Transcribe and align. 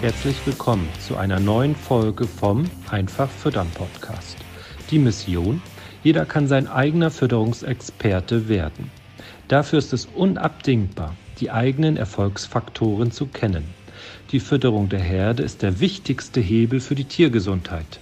Herzlich 0.00 0.38
willkommen 0.46 0.88
zu 1.06 1.18
einer 1.18 1.38
neuen 1.40 1.76
Folge 1.76 2.26
vom 2.26 2.64
Einfach 2.88 3.28
Füttern 3.28 3.68
Podcast. 3.74 4.38
Die 4.90 4.98
Mission, 4.98 5.60
jeder 6.02 6.24
kann 6.24 6.48
sein 6.48 6.68
eigener 6.68 7.10
Fütterungsexperte 7.10 8.48
werden. 8.48 8.90
Dafür 9.48 9.78
ist 9.78 9.92
es 9.92 10.06
unabdingbar, 10.06 11.14
die 11.38 11.50
eigenen 11.50 11.98
Erfolgsfaktoren 11.98 13.10
zu 13.10 13.26
kennen. 13.26 13.64
Die 14.32 14.40
Fütterung 14.40 14.88
der 14.88 15.00
Herde 15.00 15.42
ist 15.42 15.60
der 15.60 15.80
wichtigste 15.80 16.40
Hebel 16.40 16.80
für 16.80 16.94
die 16.94 17.04
Tiergesundheit. 17.04 18.00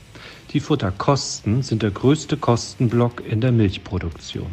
Die 0.53 0.61
Futterkosten 0.61 1.63
sind 1.63 1.83
der 1.83 1.91
größte 1.91 2.37
Kostenblock 2.37 3.25
in 3.29 3.41
der 3.41 3.51
Milchproduktion. 3.51 4.53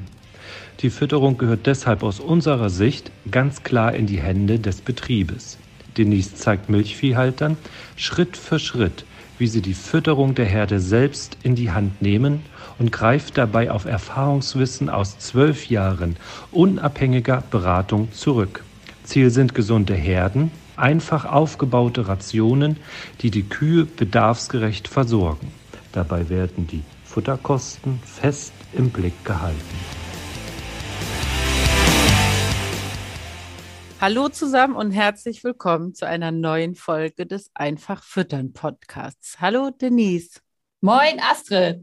Die 0.80 0.90
Fütterung 0.90 1.38
gehört 1.38 1.68
deshalb 1.68 2.02
aus 2.02 2.20
unserer 2.20 2.72
Sicht 2.72 3.12
ganz 3.30 3.62
klar 3.62 3.94
in 3.94 4.08
die 4.08 4.20
Hände 4.20 4.58
des 4.58 4.82
Betriebes. 4.82 5.60
Denise 5.98 6.36
zeigt 6.36 6.70
Milchviehhaltern 6.70 7.58
Schritt 7.96 8.38
für 8.38 8.60
Schritt, 8.60 9.06
wie 9.38 9.48
sie 9.48 9.62
die 9.62 9.74
Fütterung 9.74 10.36
der 10.36 10.46
Herde 10.46 10.80
selbst 10.80 11.38
in 11.44 11.56
die 11.56 11.72
Hand 11.72 12.02
nehmen 12.02 12.44
und 12.80 12.92
greift 12.92 13.38
dabei 13.38 13.72
auf 13.72 13.86
Erfahrungswissen 13.86 14.90
aus 14.90 15.18
zwölf 15.20 15.70
Jahren 15.70 16.18
unabhängiger 16.52 17.44
Beratung 17.52 18.12
zurück. 18.12 18.64
Ziel 19.04 19.30
sind 19.30 19.54
gesunde 19.54 19.94
Herden, 19.94 20.52
einfach 20.76 21.26
aufgebaute 21.26 22.08
Rationen, 22.08 22.78
die 23.22 23.32
die 23.32 23.44
Kühe 23.44 23.86
bedarfsgerecht 23.86 24.88
versorgen. 24.88 25.52
Dabei 25.92 26.30
werden 26.30 26.68
die 26.68 26.84
Futterkosten 27.06 28.00
fest 28.04 28.54
im 28.74 28.90
Blick 28.90 29.24
gehalten. 29.24 29.95
Hallo 34.08 34.30
zusammen 34.30 34.76
und 34.76 34.92
herzlich 34.92 35.44
willkommen 35.44 35.96
zu 35.96 36.06
einer 36.06 36.32
neuen 36.32 36.76
Folge 36.76 37.26
des 37.26 37.50
Einfach 37.56 38.04
Füttern 38.04 38.54
Podcasts. 38.54 39.42
Hallo 39.42 39.72
Denise. 39.72 40.42
Moin 40.80 41.20
Astrid. 41.20 41.82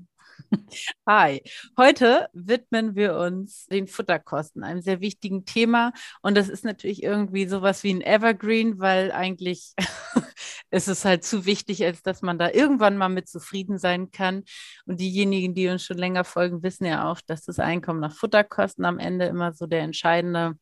Hi, 1.08 1.42
heute 1.76 2.28
widmen 2.32 2.94
wir 2.94 3.16
uns 3.16 3.66
den 3.66 3.88
Futterkosten, 3.88 4.62
einem 4.62 4.82
sehr 4.82 5.00
wichtigen 5.00 5.46
Thema. 5.46 5.92
Und 6.20 6.36
das 6.36 6.48
ist 6.48 6.64
natürlich 6.64 7.02
irgendwie 7.02 7.48
sowas 7.48 7.82
wie 7.82 7.92
ein 7.92 8.02
Evergreen, 8.02 8.78
weil 8.78 9.10
eigentlich 9.10 9.74
ist 10.70 10.86
es 10.86 11.04
halt 11.04 11.24
zu 11.24 11.44
wichtig, 11.44 11.84
als 11.84 12.02
dass 12.02 12.22
man 12.22 12.38
da 12.38 12.52
irgendwann 12.52 12.96
mal 12.96 13.08
mit 13.08 13.28
zufrieden 13.28 13.78
sein 13.78 14.12
kann. 14.12 14.44
Und 14.86 15.00
diejenigen, 15.00 15.56
die 15.56 15.66
uns 15.66 15.84
schon 15.84 15.98
länger 15.98 16.22
folgen, 16.22 16.62
wissen 16.62 16.84
ja 16.84 17.10
auch, 17.10 17.20
dass 17.26 17.42
das 17.42 17.58
Einkommen 17.58 17.98
nach 17.98 18.14
Futterkosten 18.14 18.84
am 18.84 19.00
Ende 19.00 19.24
immer 19.24 19.52
so 19.54 19.66
der 19.66 19.80
entscheidende 19.80 20.54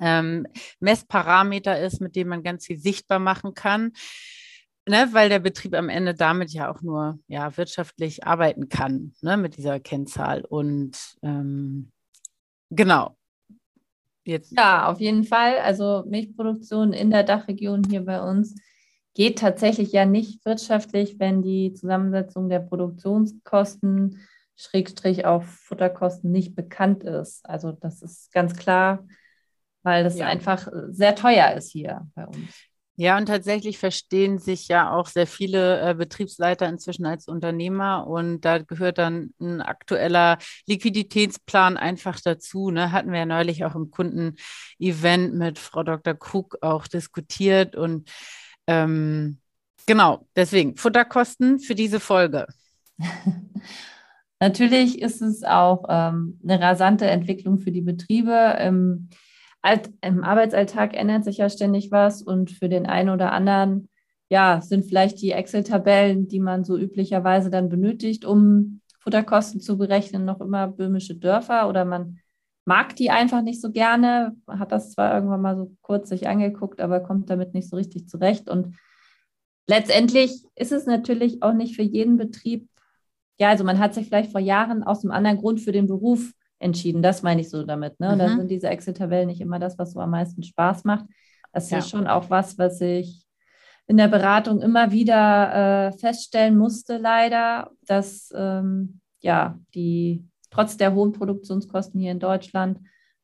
ähm, 0.00 0.46
Messparameter 0.80 1.80
ist, 1.80 2.00
mit 2.00 2.16
dem 2.16 2.28
man 2.28 2.42
ganz 2.42 2.66
viel 2.66 2.78
sichtbar 2.78 3.18
machen 3.18 3.54
kann. 3.54 3.92
Ne, 4.88 5.08
weil 5.12 5.28
der 5.28 5.38
Betrieb 5.38 5.76
am 5.76 5.88
Ende 5.88 6.12
damit 6.12 6.50
ja 6.50 6.68
auch 6.68 6.82
nur 6.82 7.20
ja, 7.28 7.56
wirtschaftlich 7.56 8.26
arbeiten 8.26 8.68
kann, 8.68 9.14
ne, 9.20 9.36
mit 9.36 9.56
dieser 9.56 9.78
Kennzahl. 9.78 10.44
Und 10.44 10.98
ähm, 11.22 11.92
genau. 12.70 13.16
Jetzt. 14.24 14.52
Ja, 14.56 14.88
auf 14.88 15.00
jeden 15.00 15.22
Fall. 15.22 15.58
Also 15.58 16.04
Milchproduktion 16.08 16.92
in 16.92 17.10
der 17.10 17.22
Dachregion 17.22 17.84
hier 17.88 18.04
bei 18.04 18.20
uns 18.22 18.56
geht 19.14 19.38
tatsächlich 19.38 19.92
ja 19.92 20.04
nicht 20.04 20.44
wirtschaftlich, 20.44 21.20
wenn 21.20 21.42
die 21.42 21.74
Zusammensetzung 21.74 22.48
der 22.48 22.60
Produktionskosten, 22.60 24.20
Schrägstrich 24.56 25.24
auf 25.24 25.44
Futterkosten 25.44 26.30
nicht 26.30 26.54
bekannt 26.54 27.04
ist. 27.04 27.48
Also 27.48 27.72
das 27.72 28.02
ist 28.02 28.32
ganz 28.32 28.56
klar 28.56 29.06
weil 29.82 30.04
das 30.04 30.18
ja. 30.18 30.26
einfach 30.26 30.66
äh, 30.68 30.90
sehr 30.90 31.14
teuer 31.14 31.52
ist 31.52 31.70
hier 31.70 32.06
bei 32.14 32.26
uns. 32.26 32.68
Ja, 32.96 33.16
und 33.16 33.26
tatsächlich 33.26 33.78
verstehen 33.78 34.38
sich 34.38 34.68
ja 34.68 34.92
auch 34.94 35.06
sehr 35.06 35.26
viele 35.26 35.80
äh, 35.80 35.94
Betriebsleiter 35.94 36.68
inzwischen 36.68 37.06
als 37.06 37.26
Unternehmer 37.26 38.06
und 38.06 38.42
da 38.42 38.58
gehört 38.58 38.98
dann 38.98 39.32
ein 39.40 39.62
aktueller 39.62 40.36
Liquiditätsplan 40.66 41.78
einfach 41.78 42.20
dazu. 42.20 42.70
Ne? 42.70 42.92
Hatten 42.92 43.10
wir 43.10 43.20
ja 43.20 43.26
neulich 43.26 43.64
auch 43.64 43.74
im 43.74 43.90
Kundenevent 43.90 45.34
mit 45.34 45.58
Frau 45.58 45.82
Dr. 45.82 46.14
Krug 46.14 46.58
auch 46.60 46.86
diskutiert 46.86 47.76
und 47.76 48.10
ähm, 48.66 49.38
genau, 49.86 50.26
deswegen 50.36 50.76
Futterkosten 50.76 51.60
für 51.60 51.74
diese 51.74 51.98
Folge. 51.98 52.46
Natürlich 54.38 55.00
ist 55.00 55.22
es 55.22 55.44
auch 55.44 55.86
ähm, 55.88 56.38
eine 56.42 56.60
rasante 56.60 57.06
Entwicklung 57.06 57.58
für 57.58 57.72
die 57.72 57.80
Betriebe. 57.80 58.56
Ähm, 58.58 59.08
im 60.00 60.24
Arbeitsalltag 60.24 60.94
ändert 60.94 61.24
sich 61.24 61.38
ja 61.38 61.48
ständig 61.48 61.90
was 61.90 62.22
und 62.22 62.50
für 62.50 62.68
den 62.68 62.86
einen 62.86 63.10
oder 63.10 63.32
anderen, 63.32 63.88
ja, 64.28 64.60
sind 64.60 64.84
vielleicht 64.84 65.20
die 65.20 65.32
Excel-Tabellen, 65.32 66.26
die 66.26 66.40
man 66.40 66.64
so 66.64 66.76
üblicherweise 66.76 67.50
dann 67.50 67.68
benötigt, 67.68 68.24
um 68.24 68.80
Futterkosten 69.00 69.60
zu 69.60 69.78
berechnen, 69.78 70.24
noch 70.24 70.40
immer 70.40 70.68
böhmische 70.68 71.16
Dörfer 71.16 71.68
oder 71.68 71.84
man 71.84 72.18
mag 72.64 72.94
die 72.96 73.10
einfach 73.10 73.42
nicht 73.42 73.60
so 73.60 73.70
gerne, 73.72 74.36
hat 74.46 74.72
das 74.72 74.92
zwar 74.92 75.14
irgendwann 75.14 75.42
mal 75.42 75.56
so 75.56 75.76
kurz 75.80 76.08
sich 76.08 76.28
angeguckt, 76.28 76.80
aber 76.80 77.00
kommt 77.00 77.28
damit 77.28 77.54
nicht 77.54 77.68
so 77.68 77.76
richtig 77.76 78.08
zurecht. 78.08 78.48
Und 78.48 78.76
letztendlich 79.66 80.44
ist 80.54 80.72
es 80.72 80.86
natürlich 80.86 81.42
auch 81.42 81.52
nicht 81.52 81.74
für 81.74 81.82
jeden 81.82 82.16
Betrieb, 82.16 82.68
ja, 83.38 83.48
also 83.48 83.64
man 83.64 83.80
hat 83.80 83.94
sich 83.94 84.06
vielleicht 84.06 84.30
vor 84.30 84.40
Jahren 84.40 84.84
aus 84.84 85.04
einem 85.04 85.12
anderen 85.12 85.38
Grund 85.38 85.60
für 85.60 85.72
den 85.72 85.88
Beruf 85.88 86.32
entschieden. 86.62 87.02
Das 87.02 87.22
meine 87.22 87.40
ich 87.40 87.50
so 87.50 87.64
damit. 87.64 87.98
Ne? 88.00 88.14
Mhm. 88.14 88.18
Da 88.18 88.28
sind 88.28 88.50
diese 88.50 88.68
Excel-Tabellen 88.68 89.28
nicht 89.28 89.40
immer 89.40 89.58
das, 89.58 89.78
was 89.78 89.92
so 89.92 90.00
am 90.00 90.10
meisten 90.10 90.42
Spaß 90.42 90.84
macht. 90.84 91.06
Das 91.52 91.70
ja. 91.70 91.78
ist 91.78 91.90
schon 91.90 92.06
auch 92.06 92.30
was, 92.30 92.58
was 92.58 92.80
ich 92.80 93.26
in 93.86 93.96
der 93.96 94.08
Beratung 94.08 94.62
immer 94.62 94.92
wieder 94.92 95.88
äh, 95.88 95.98
feststellen 95.98 96.56
musste, 96.56 96.98
leider, 96.98 97.70
dass 97.86 98.32
ähm, 98.34 99.00
ja 99.20 99.58
die 99.74 100.24
trotz 100.50 100.76
der 100.76 100.94
hohen 100.94 101.12
Produktionskosten 101.12 102.00
hier 102.00 102.12
in 102.12 102.20
Deutschland 102.20 102.78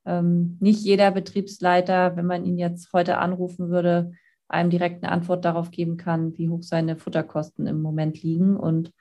ähm, 0.05 0.57
nicht 0.61 0.83
jeder 0.83 1.11
Betriebsleiter, 1.11 2.17
wenn 2.17 2.27
man 2.27 2.45
ihn 2.45 2.59
jetzt 2.59 2.93
heute 2.93 3.19
anrufen 3.19 3.71
würde, 3.71 4.13
einem 4.49 4.71
direkt 4.71 5.05
eine 5.05 5.13
Antwort 5.13 5.45
darauf 5.45 5.71
geben 5.71 5.97
kann, 5.97 6.37
wie 6.39 6.49
hoch 6.49 6.63
seine 6.63 6.97
Futterkosten 6.97 7.67
im 7.67 7.83
Moment 7.83 8.23
liegen. 8.23 8.57
Und 8.57 8.93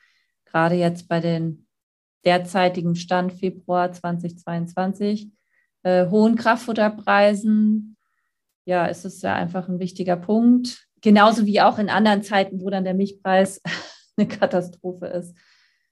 gerade 0.45 0.75
jetzt 0.75 1.07
bei 1.07 1.21
den 1.21 1.66
derzeitigem 2.25 2.95
Stand 2.95 3.33
Februar 3.33 3.91
2022, 3.91 5.29
äh, 5.83 6.07
hohen 6.07 6.35
Kraftfutterpreisen, 6.35 7.97
ja, 8.65 8.85
ist 8.85 9.05
es 9.05 9.21
ja 9.21 9.33
einfach 9.33 9.69
ein 9.69 9.79
wichtiger 9.79 10.17
Punkt. 10.17 10.87
Genauso 11.01 11.45
wie 11.45 11.61
auch 11.61 11.79
in 11.79 11.89
anderen 11.89 12.21
Zeiten, 12.21 12.61
wo 12.61 12.69
dann 12.69 12.83
der 12.83 12.93
Milchpreis 12.93 13.61
eine 14.17 14.27
Katastrophe 14.27 15.07
ist. 15.07 15.37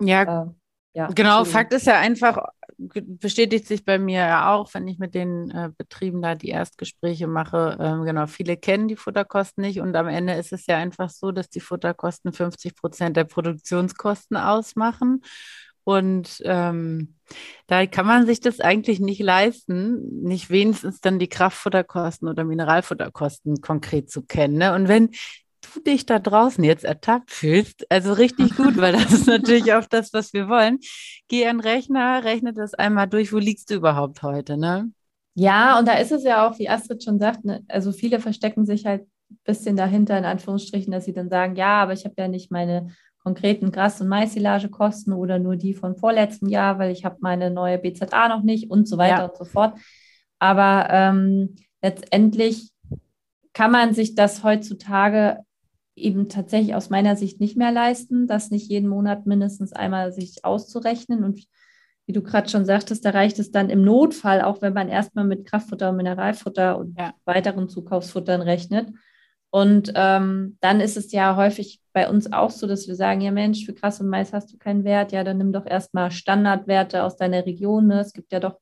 Ja, 0.02 0.24
äh, 0.24 0.46
ja 0.94 1.08
genau. 1.08 1.46
Fakt 1.46 1.74
ist 1.74 1.88
ja 1.88 2.00
einfach, 2.00 2.38
bestätigt 2.78 3.68
sich 3.68 3.86
bei 3.86 3.98
mir 3.98 4.20
ja 4.20 4.54
auch, 4.54 4.74
wenn 4.74 4.88
ich 4.88 5.00
mit 5.00 5.16
den 5.16 5.50
äh, 5.52 5.70
Betrieben 5.78 6.22
da 6.22 6.36
die 6.36 6.50
Erstgespräche 6.50 7.28
mache. 7.28 7.78
Ähm, 7.80 8.04
genau, 8.04 8.28
viele 8.28 8.58
kennen 8.58 8.88
die 8.90 8.98
Futterkosten 8.98 9.64
nicht 9.64 9.80
und 9.80 9.96
am 9.96 10.08
Ende 10.08 10.34
ist 10.34 10.52
es 10.52 10.66
ja 10.66 10.78
einfach 10.78 11.10
so, 11.10 11.32
dass 11.32 11.50
die 11.50 11.62
Futterkosten 11.62 12.34
50 12.34 12.76
Prozent 12.76 13.16
der 13.16 13.24
Produktionskosten 13.24 14.36
ausmachen. 14.36 15.22
Und 15.86 16.42
ähm, 16.46 17.16
da 17.68 17.86
kann 17.86 18.08
man 18.08 18.26
sich 18.26 18.42
das 18.42 18.60
eigentlich 18.60 19.00
nicht 19.00 19.22
leisten, 19.22 20.24
nicht 20.24 20.50
wenigstens 20.50 21.00
dann 21.00 21.20
die 21.20 21.30
Kraftfutterkosten 21.30 22.28
oder 22.28 22.44
Mineralfutterkosten 22.44 23.62
konkret 23.62 24.10
zu 24.10 24.24
kennen. 24.24 24.58
Ne? 24.58 24.74
Und 24.74 24.88
wenn 24.88 25.12
du 25.62 25.80
dich 25.82 26.08
da 26.08 26.18
draußen 26.18 26.64
jetzt 26.64 26.86
ertappt 26.86 27.30
fühlst, 27.30 27.90
also 27.92 28.14
richtig 28.14 28.56
gut, 28.56 28.78
weil 28.78 28.94
das 28.94 29.14
ist 29.14 29.28
natürlich 29.28 29.74
auch 29.74 29.86
das, 29.86 30.12
was 30.12 30.34
wir 30.34 30.50
wollen. 30.50 30.80
Geh 31.28 31.46
an 31.48 31.58
den 31.58 31.62
Rechner, 31.62 32.24
rechne 32.24 32.52
das 32.54 32.74
einmal 32.74 33.08
durch, 33.08 33.32
wo 33.32 33.38
liegst 33.38 33.70
du 33.70 33.76
überhaupt 33.76 34.24
heute, 34.24 34.58
ne? 34.58 34.92
Ja, 35.36 35.78
und 35.78 35.88
da 35.88 35.94
ist 35.98 36.12
es 36.12 36.24
ja 36.24 36.48
auch, 36.48 36.58
wie 36.60 36.70
Astrid 36.70 37.04
schon 37.04 37.20
sagt, 37.20 37.46
ne, 37.46 37.64
also 37.68 37.92
viele 37.92 38.20
verstecken 38.20 38.66
sich 38.66 38.86
halt 38.86 39.02
ein 39.30 39.38
bisschen 39.44 39.76
dahinter, 39.76 40.18
in 40.18 40.26
Anführungsstrichen, 40.26 40.92
dass 40.92 41.06
sie 41.06 41.14
dann 41.14 41.30
sagen, 41.30 41.56
ja, 41.56 41.84
aber 41.84 41.94
ich 41.94 42.06
habe 42.06 42.16
ja 42.18 42.28
nicht 42.28 42.52
meine 42.52 42.96
konkreten 43.26 43.72
Gras- 43.72 44.00
und 44.00 44.08
Mais-Silage-Kosten 44.08 45.12
oder 45.12 45.40
nur 45.40 45.56
die 45.56 45.74
von 45.74 45.96
vorletztem 45.96 46.48
Jahr, 46.48 46.78
weil 46.78 46.92
ich 46.92 47.04
habe 47.06 47.18
meine 47.22 47.50
neue 47.50 47.80
BZA 47.80 48.30
noch 48.30 48.44
nicht 48.44 48.70
und 48.70 48.88
so 48.88 49.00
weiter 49.00 49.18
ja. 49.18 49.26
und 49.26 49.36
so 49.36 49.46
fort. 49.46 49.78
Aber 50.38 50.88
ähm, 50.92 51.56
letztendlich 51.82 52.72
kann 53.54 53.72
man 53.72 53.96
sich 53.96 54.14
das 54.14 54.44
heutzutage 54.44 55.40
eben 55.96 56.30
tatsächlich 56.30 56.76
aus 56.76 56.92
meiner 56.92 57.16
Sicht 57.16 57.40
nicht 57.40 57.58
mehr 57.58 57.72
leisten, 57.72 58.28
das 58.28 58.52
nicht 58.52 58.70
jeden 58.70 58.90
Monat 58.90 59.26
mindestens 59.26 59.74
einmal 59.74 60.12
sich 60.14 60.46
auszurechnen. 60.46 61.24
Und 61.24 61.48
wie 62.06 62.14
du 62.14 62.22
gerade 62.22 62.48
schon 62.48 62.66
sagtest, 62.66 63.06
da 63.06 63.10
reicht 63.10 63.40
es 63.40 63.50
dann 63.50 63.72
im 63.72 63.84
Notfall, 63.84 64.42
auch 64.42 64.62
wenn 64.62 64.74
man 64.74 64.88
erstmal 64.88 65.26
mit 65.26 65.46
Kraftfutter 65.46 65.90
und 65.90 65.96
Mineralfutter 65.96 66.78
und 66.78 66.96
ja. 67.00 67.16
weiteren 67.26 67.70
Zukaufsfuttern 67.70 68.42
rechnet. 68.42 68.90
Und 69.56 69.94
ähm, 69.96 70.58
dann 70.60 70.82
ist 70.82 70.98
es 70.98 71.14
ja 71.14 71.38
häufig 71.38 71.80
bei 71.94 72.10
uns 72.10 72.34
auch 72.34 72.52
so, 72.52 72.68
dass 72.68 72.90
wir 72.90 72.96
sagen, 72.96 73.22
ja 73.22 73.32
Mensch, 73.32 73.66
für 73.66 73.74
Gras 73.74 74.02
und 74.02 74.10
Mais 74.10 74.34
hast 74.34 74.52
du 74.52 74.58
keinen 74.58 74.84
Wert, 74.84 75.14
ja, 75.14 75.24
dann 75.24 75.38
nimm 75.38 75.54
doch 75.54 75.66
erstmal 75.66 76.12
Standardwerte 76.12 77.04
aus 77.04 77.16
deiner 77.16 77.46
Region. 77.46 77.88
Ne? 77.88 78.02
Es 78.02 78.12
gibt 78.12 78.34
ja 78.34 78.42
doch 78.42 78.60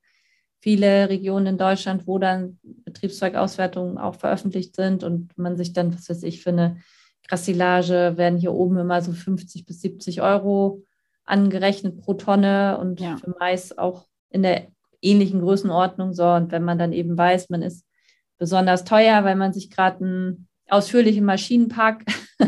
viele 0.62 1.10
Regionen 1.10 1.48
in 1.48 1.57
Deutschland, 1.57 2.06
wo 2.06 2.19
dann 2.19 2.60
Betriebszeugauswertungen 2.62 3.98
auch 3.98 4.13
veröffentlicht 4.13 4.75
sind 4.75 5.04
und 5.04 5.36
man 5.36 5.57
sich 5.57 5.74
dann, 5.74 5.95
was 5.95 6.10
weiß 6.10 6.22
ich, 6.22 6.44
für 6.44 6.51
eine 6.51 6.78
Grassilage 7.28 8.13
werden 8.18 8.38
hier 8.38 8.54
oben 8.54 8.78
immer 8.78 9.01
so 9.01 9.13
50 9.13 9.66
bis 9.66 9.81
70 9.81 10.22
Euro 10.22 10.84
angerechnet 11.25 12.01
pro 12.01 12.13
Tonne 12.13 12.78
und 12.78 13.00
ja. 13.00 13.18
für 13.18 13.34
Mais 13.40 13.75
auch 13.80 14.06
in 14.30 14.44
der 14.44 14.68
ähnlichen 15.01 15.42
Größenordnung. 15.42 16.13
So, 16.13 16.28
und 16.28 16.51
wenn 16.51 16.63
man 16.63 16.78
dann 16.78 16.94
eben 16.94 17.18
weiß, 17.18 17.50
man 17.50 17.63
ist 17.63 17.84
besonders 18.38 18.84
teuer, 18.84 19.24
weil 19.24 19.36
man 19.36 19.54
sich 19.54 19.72
gerade 19.72 20.06
einen 20.06 20.48
ausführlichen 20.74 21.25
Maschinenpark 21.25 22.04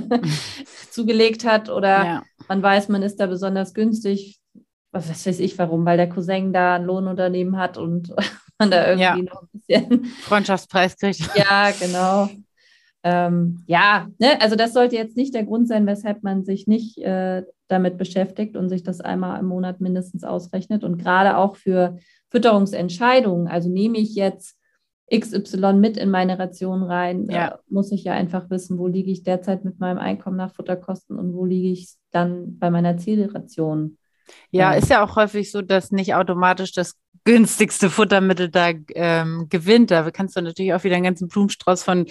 zugelegt 0.91 1.45
hat 1.45 1.69
oder 1.69 2.05
ja. 2.05 2.23
man 2.47 2.61
weiß, 2.61 2.89
man 2.89 3.03
ist 3.03 3.19
da 3.19 3.27
besonders 3.27 3.73
günstig. 3.73 4.39
Was 4.91 5.25
weiß 5.25 5.39
ich 5.39 5.57
warum, 5.57 5.85
weil 5.85 5.97
der 5.97 6.09
Cousin 6.09 6.53
da 6.53 6.75
ein 6.75 6.85
Lohnunternehmen 6.85 7.57
hat 7.57 7.77
und 7.77 8.13
man 8.59 8.71
da 8.71 8.87
irgendwie 8.87 9.03
ja. 9.03 9.33
noch 9.33 9.43
ein 9.43 9.49
bisschen 9.51 10.05
Freundschaftspreis 10.05 10.97
kriegt. 10.97 11.21
Ja, 11.35 11.71
genau. 11.71 12.29
Ähm, 13.03 13.63
ja, 13.67 14.07
ne? 14.17 14.41
also 14.41 14.55
das 14.55 14.73
sollte 14.73 14.95
jetzt 14.95 15.15
nicht 15.15 15.35
der 15.35 15.43
Grund 15.43 15.67
sein, 15.67 15.85
weshalb 15.85 16.23
man 16.23 16.43
sich 16.43 16.65
nicht 16.65 16.97
äh, 16.97 17.43
damit 17.67 17.97
beschäftigt 17.97 18.55
und 18.55 18.69
sich 18.69 18.83
das 18.83 19.01
einmal 19.01 19.39
im 19.39 19.45
Monat 19.45 19.79
mindestens 19.79 20.23
ausrechnet. 20.23 20.83
Und 20.83 20.97
gerade 20.97 21.37
auch 21.37 21.55
für 21.55 21.99
Fütterungsentscheidungen, 22.31 23.47
also 23.47 23.69
nehme 23.69 23.97
ich 23.97 24.15
jetzt 24.15 24.57
XY 25.13 25.73
mit 25.73 25.97
in 25.97 26.09
meine 26.09 26.39
Ration 26.39 26.83
rein, 26.83 27.27
ja. 27.29 27.59
muss 27.69 27.91
ich 27.91 28.03
ja 28.03 28.13
einfach 28.13 28.49
wissen, 28.49 28.77
wo 28.77 28.87
liege 28.87 29.11
ich 29.11 29.23
derzeit 29.23 29.63
mit 29.63 29.79
meinem 29.79 29.99
Einkommen 29.99 30.37
nach 30.37 30.53
Futterkosten 30.53 31.17
und 31.17 31.33
wo 31.33 31.45
liege 31.45 31.69
ich 31.69 31.89
dann 32.11 32.57
bei 32.57 32.71
meiner 32.71 32.97
Zielration. 32.97 33.97
Ja, 34.49 34.73
ist 34.73 34.89
ja 34.89 35.03
auch 35.03 35.15
häufig 35.15 35.51
so, 35.51 35.61
dass 35.61 35.91
nicht 35.91 36.15
automatisch 36.15 36.71
das 36.71 36.95
günstigste 37.25 37.89
Futtermittel 37.89 38.49
da 38.49 38.71
ähm, 38.93 39.47
gewinnt. 39.49 39.91
Da 39.91 40.09
kannst 40.11 40.35
du 40.35 40.41
natürlich 40.41 40.73
auch 40.73 40.83
wieder 40.83 40.95
einen 40.95 41.03
ganzen 41.03 41.27
Blumenstrauß 41.27 41.83
von 41.83 42.05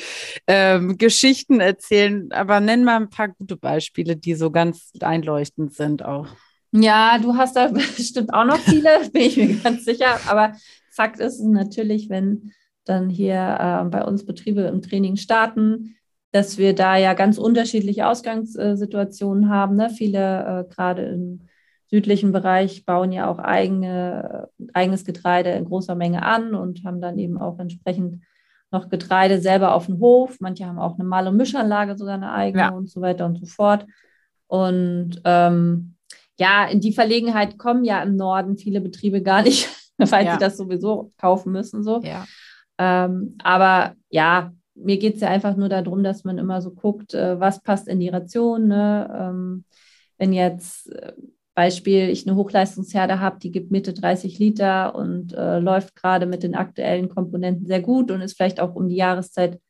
ähm, 0.46 0.98
Geschichten 0.98 1.60
erzählen. 1.60 2.30
Aber 2.32 2.60
nenn 2.60 2.84
mal 2.84 2.96
ein 2.96 3.10
paar 3.10 3.28
gute 3.28 3.56
Beispiele, 3.56 4.16
die 4.16 4.34
so 4.34 4.50
ganz 4.50 4.92
einleuchtend 5.00 5.74
sind 5.74 6.04
auch. 6.04 6.28
Ja, 6.72 7.18
du 7.18 7.36
hast 7.36 7.56
da 7.56 7.68
bestimmt 7.96 8.34
auch 8.34 8.44
noch 8.44 8.58
viele, 8.58 9.08
bin 9.12 9.22
ich 9.22 9.36
mir 9.36 9.54
ganz 9.56 9.84
sicher. 9.84 10.18
Aber 10.26 10.52
Fakt 10.90 11.20
ist 11.20 11.40
natürlich, 11.40 12.08
wenn 12.10 12.52
dann 12.84 13.08
hier 13.08 13.34
äh, 13.34 13.84
bei 13.88 14.04
uns 14.04 14.26
Betriebe 14.26 14.62
im 14.62 14.82
Training 14.82 15.16
starten, 15.16 15.96
dass 16.32 16.58
wir 16.58 16.74
da 16.74 16.96
ja 16.96 17.14
ganz 17.14 17.38
unterschiedliche 17.38 18.08
Ausgangssituationen 18.08 19.48
haben. 19.48 19.76
Ne? 19.76 19.90
Viele 19.90 20.66
äh, 20.68 20.74
gerade 20.74 21.02
im 21.02 21.46
südlichen 21.86 22.32
Bereich 22.32 22.84
bauen 22.84 23.12
ja 23.12 23.30
auch 23.30 23.38
eigene, 23.38 24.48
eigenes 24.72 25.04
Getreide 25.04 25.50
in 25.50 25.64
großer 25.64 25.94
Menge 25.94 26.22
an 26.22 26.54
und 26.54 26.84
haben 26.84 27.00
dann 27.00 27.18
eben 27.18 27.38
auch 27.38 27.58
entsprechend 27.58 28.24
noch 28.72 28.88
Getreide 28.88 29.40
selber 29.40 29.74
auf 29.74 29.86
dem 29.86 30.00
Hof. 30.00 30.38
Manche 30.40 30.66
haben 30.66 30.78
auch 30.78 30.98
eine 30.98 31.04
Mal- 31.04 31.28
und 31.28 31.36
Mischanlage, 31.36 31.96
sogar 31.96 32.14
eine 32.14 32.32
eigene 32.32 32.64
ja. 32.64 32.68
und 32.70 32.90
so 32.90 33.00
weiter 33.00 33.26
und 33.26 33.38
so 33.38 33.46
fort. 33.46 33.86
Und 34.48 35.20
ähm, 35.24 35.94
ja, 36.36 36.66
in 36.66 36.80
die 36.80 36.92
Verlegenheit 36.92 37.58
kommen 37.58 37.84
ja 37.84 38.02
im 38.02 38.16
Norden 38.16 38.58
viele 38.58 38.80
Betriebe 38.80 39.22
gar 39.22 39.42
nicht, 39.42 39.68
weil 39.98 40.26
ja. 40.26 40.32
sie 40.32 40.38
das 40.38 40.56
sowieso 40.56 41.12
kaufen 41.16 41.52
müssen. 41.52 41.84
So. 41.84 42.00
Ja. 42.02 42.26
Ähm, 42.78 43.36
aber 43.42 43.94
ja, 44.08 44.52
mir 44.74 44.98
geht 44.98 45.16
es 45.16 45.20
ja 45.20 45.28
einfach 45.28 45.56
nur 45.56 45.68
darum, 45.68 46.02
dass 46.02 46.24
man 46.24 46.38
immer 46.38 46.60
so 46.60 46.72
guckt, 46.72 47.14
äh, 47.14 47.38
was 47.38 47.62
passt 47.62 47.88
in 47.88 48.00
die 48.00 48.08
Ration. 48.08 48.68
Ne? 48.68 49.16
Ähm, 49.16 49.64
wenn 50.18 50.32
jetzt 50.32 50.92
äh, 50.92 51.12
Beispiel 51.54 52.08
ich 52.10 52.26
eine 52.26 52.36
Hochleistungsherde 52.36 53.20
habe, 53.20 53.38
die 53.38 53.52
gibt 53.52 53.70
Mitte 53.70 53.92
30 53.92 54.38
Liter 54.38 54.94
und 54.94 55.32
äh, 55.34 55.60
läuft 55.60 55.94
gerade 55.94 56.26
mit 56.26 56.42
den 56.42 56.56
aktuellen 56.56 57.08
Komponenten 57.08 57.66
sehr 57.66 57.80
gut 57.80 58.10
und 58.10 58.20
ist 58.20 58.36
vielleicht 58.36 58.58
auch 58.58 58.74
um 58.74 58.88
die 58.88 58.96
Jahreszeit 58.96 59.60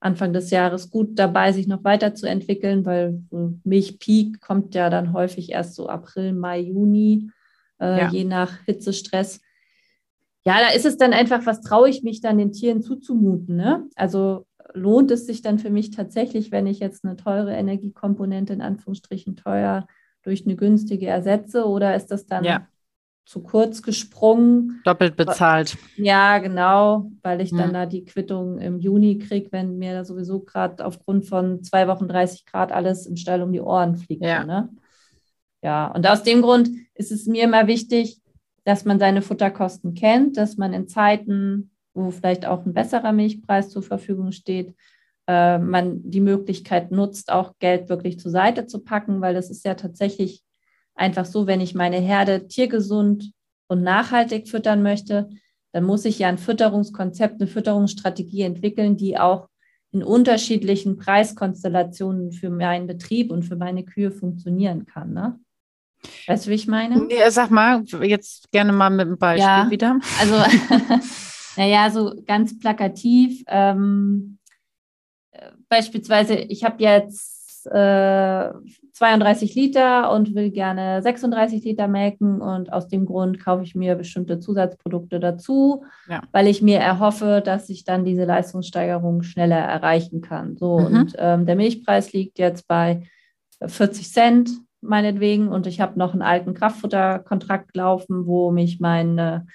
Anfang 0.00 0.32
des 0.32 0.50
Jahres 0.50 0.90
gut 0.90 1.18
dabei, 1.18 1.52
sich 1.52 1.66
noch 1.66 1.82
weiterzuentwickeln, 1.82 2.86
weil 2.86 3.20
Milchpeak 3.64 4.40
kommt 4.40 4.74
ja 4.74 4.90
dann 4.90 5.12
häufig 5.12 5.50
erst 5.50 5.74
so 5.74 5.88
April, 5.88 6.32
Mai, 6.32 6.60
Juni, 6.60 7.30
äh, 7.80 7.98
ja. 7.98 8.08
je 8.08 8.24
nach 8.24 8.58
Hitzestress. 8.64 9.40
Ja, 10.48 10.60
da 10.60 10.74
ist 10.74 10.86
es 10.86 10.96
dann 10.96 11.12
einfach, 11.12 11.44
was 11.44 11.60
traue 11.60 11.90
ich 11.90 12.02
mich 12.02 12.22
dann 12.22 12.38
den 12.38 12.52
Tieren 12.52 12.80
zuzumuten. 12.80 13.56
Ne? 13.56 13.86
Also 13.96 14.46
lohnt 14.72 15.10
es 15.10 15.26
sich 15.26 15.42
dann 15.42 15.58
für 15.58 15.68
mich 15.68 15.90
tatsächlich, 15.90 16.50
wenn 16.50 16.66
ich 16.66 16.78
jetzt 16.78 17.04
eine 17.04 17.16
teure 17.16 17.52
Energiekomponente 17.52 18.54
in 18.54 18.62
Anführungsstrichen 18.62 19.36
teuer 19.36 19.86
durch 20.22 20.46
eine 20.46 20.56
günstige 20.56 21.06
ersetze 21.06 21.66
oder 21.66 21.94
ist 21.94 22.06
das 22.06 22.24
dann 22.24 22.44
ja. 22.44 22.66
zu 23.26 23.42
kurz 23.42 23.82
gesprungen? 23.82 24.80
Doppelt 24.84 25.16
bezahlt. 25.16 25.76
Ja, 25.96 26.38
genau, 26.38 27.10
weil 27.22 27.42
ich 27.42 27.50
dann 27.50 27.68
mhm. 27.68 27.74
da 27.74 27.86
die 27.86 28.06
Quittung 28.06 28.58
im 28.58 28.78
Juni 28.78 29.18
kriege, 29.18 29.52
wenn 29.52 29.76
mir 29.76 29.92
da 29.92 30.04
sowieso 30.04 30.40
gerade 30.40 30.82
aufgrund 30.84 31.26
von 31.26 31.62
zwei 31.62 31.88
Wochen 31.88 32.08
30 32.08 32.46
Grad 32.46 32.72
alles 32.72 33.06
im 33.06 33.16
Stall 33.16 33.42
um 33.42 33.52
die 33.52 33.60
Ohren 33.60 33.96
fliegt. 33.96 34.24
Ja. 34.24 34.44
Ne? 34.44 34.70
ja, 35.62 35.88
und 35.88 36.06
aus 36.06 36.22
dem 36.22 36.40
Grund 36.40 36.70
ist 36.94 37.12
es 37.12 37.26
mir 37.26 37.44
immer 37.44 37.66
wichtig, 37.66 38.20
dass 38.68 38.84
man 38.84 38.98
seine 38.98 39.22
Futterkosten 39.22 39.94
kennt, 39.94 40.36
dass 40.36 40.58
man 40.58 40.74
in 40.74 40.88
Zeiten, 40.88 41.70
wo 41.94 42.10
vielleicht 42.10 42.44
auch 42.44 42.66
ein 42.66 42.74
besserer 42.74 43.12
Milchpreis 43.12 43.70
zur 43.70 43.82
Verfügung 43.82 44.30
steht, 44.30 44.74
äh, 45.26 45.56
man 45.56 46.02
die 46.02 46.20
Möglichkeit 46.20 46.90
nutzt, 46.90 47.32
auch 47.32 47.54
Geld 47.60 47.88
wirklich 47.88 48.20
zur 48.20 48.30
Seite 48.30 48.66
zu 48.66 48.80
packen, 48.80 49.22
weil 49.22 49.32
das 49.32 49.48
ist 49.48 49.64
ja 49.64 49.72
tatsächlich 49.72 50.42
einfach 50.94 51.24
so, 51.24 51.46
wenn 51.46 51.62
ich 51.62 51.74
meine 51.74 51.96
Herde 51.96 52.46
tiergesund 52.46 53.32
und 53.68 53.82
nachhaltig 53.82 54.48
füttern 54.48 54.82
möchte, 54.82 55.30
dann 55.72 55.84
muss 55.84 56.04
ich 56.04 56.18
ja 56.18 56.28
ein 56.28 56.36
Fütterungskonzept, 56.36 57.40
eine 57.40 57.48
Fütterungsstrategie 57.48 58.42
entwickeln, 58.42 58.98
die 58.98 59.16
auch 59.16 59.48
in 59.92 60.02
unterschiedlichen 60.02 60.98
Preiskonstellationen 60.98 62.32
für 62.32 62.50
meinen 62.50 62.86
Betrieb 62.86 63.32
und 63.32 63.44
für 63.44 63.56
meine 63.56 63.86
Kühe 63.86 64.10
funktionieren 64.10 64.84
kann. 64.84 65.14
Ne? 65.14 65.40
Weißt 66.26 66.46
du, 66.46 66.50
wie 66.50 66.54
ich 66.54 66.68
meine? 66.68 67.04
Nee, 67.04 67.28
sag 67.28 67.50
mal, 67.50 67.82
jetzt 68.02 68.50
gerne 68.50 68.72
mal 68.72 68.90
mit 68.90 69.06
einem 69.06 69.18
Beispiel 69.18 69.44
ja, 69.44 69.70
wieder. 69.70 69.98
Also, 70.20 70.34
naja, 71.56 71.90
so 71.90 72.14
ganz 72.26 72.58
plakativ. 72.58 73.42
Ähm, 73.48 74.38
beispielsweise, 75.68 76.34
ich 76.34 76.64
habe 76.64 76.82
jetzt 76.82 77.66
äh, 77.66 78.50
32 78.92 79.54
Liter 79.54 80.12
und 80.12 80.34
will 80.34 80.50
gerne 80.50 81.02
36 81.02 81.64
Liter 81.64 81.86
melken 81.86 82.40
und 82.40 82.72
aus 82.72 82.88
dem 82.88 83.06
Grund 83.06 83.38
kaufe 83.38 83.62
ich 83.62 83.74
mir 83.74 83.94
bestimmte 83.94 84.40
Zusatzprodukte 84.40 85.20
dazu, 85.20 85.84
ja. 86.08 86.22
weil 86.32 86.48
ich 86.48 86.62
mir 86.62 86.78
erhoffe, 86.78 87.40
dass 87.44 87.68
ich 87.68 87.84
dann 87.84 88.04
diese 88.04 88.24
Leistungssteigerung 88.24 89.22
schneller 89.22 89.58
erreichen 89.58 90.20
kann. 90.20 90.56
So, 90.56 90.78
mhm. 90.78 90.86
und 90.86 91.14
ähm, 91.18 91.46
der 91.46 91.56
Milchpreis 91.56 92.12
liegt 92.12 92.38
jetzt 92.38 92.66
bei 92.66 93.02
40 93.64 94.12
Cent 94.12 94.50
meinetwegen 94.80 95.48
und 95.48 95.66
ich 95.66 95.80
habe 95.80 95.98
noch 95.98 96.12
einen 96.12 96.22
alten 96.22 96.54
Kraftfutterkontrakt 96.54 97.76
laufen, 97.76 98.26
wo 98.26 98.50
mich 98.50 98.80
meine 98.80 99.46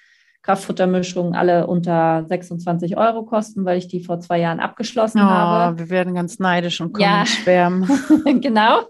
Kraftfuttermischungen 0.43 1.35
alle 1.35 1.67
unter 1.67 2.25
26 2.25 2.97
Euro 2.97 3.23
kosten, 3.23 3.63
weil 3.63 3.77
ich 3.77 3.87
die 3.87 4.03
vor 4.03 4.19
zwei 4.19 4.39
Jahren 4.39 4.59
abgeschlossen 4.59 5.19
oh, 5.19 5.25
habe. 5.25 5.79
Wir 5.79 5.89
werden 5.89 6.13
ganz 6.13 6.37
neidisch 6.37 6.81
und 6.81 6.91
kommen 6.93 7.05
ja. 7.05 7.25
schwärmen. 7.25 7.89
genau. 8.41 8.81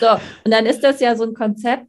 So, 0.00 0.06
und 0.44 0.50
dann 0.50 0.64
ist 0.64 0.82
das 0.82 1.00
ja 1.00 1.14
so 1.14 1.24
ein 1.24 1.34
Konzept, 1.34 1.86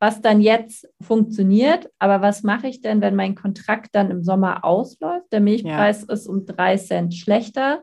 was 0.00 0.22
dann 0.22 0.40
jetzt 0.40 0.88
funktioniert. 1.02 1.90
Aber 1.98 2.22
was 2.22 2.42
mache 2.42 2.66
ich 2.66 2.80
denn, 2.80 3.02
wenn 3.02 3.14
mein 3.14 3.34
Kontrakt 3.34 3.94
dann 3.94 4.10
im 4.10 4.24
Sommer 4.24 4.64
ausläuft? 4.64 5.26
Der 5.32 5.40
Milchpreis 5.40 6.06
ja. 6.08 6.14
ist 6.14 6.26
um 6.26 6.46
drei 6.46 6.78
Cent 6.78 7.14
schlechter. 7.14 7.82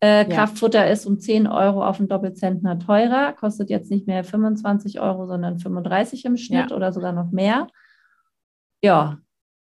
Äh, 0.00 0.26
Kraftfutter 0.26 0.88
ist 0.90 1.06
um 1.06 1.18
10 1.18 1.48
Euro 1.48 1.84
auf 1.84 1.96
den 1.96 2.06
Doppelzentner 2.06 2.78
teurer, 2.78 3.32
kostet 3.32 3.68
jetzt 3.68 3.90
nicht 3.90 4.06
mehr 4.06 4.22
25 4.22 5.00
Euro, 5.00 5.26
sondern 5.26 5.58
35 5.58 6.24
im 6.24 6.36
Schnitt 6.36 6.70
ja. 6.70 6.76
oder 6.76 6.92
sogar 6.92 7.12
noch 7.12 7.32
mehr. 7.32 7.66
Ja, 8.82 9.18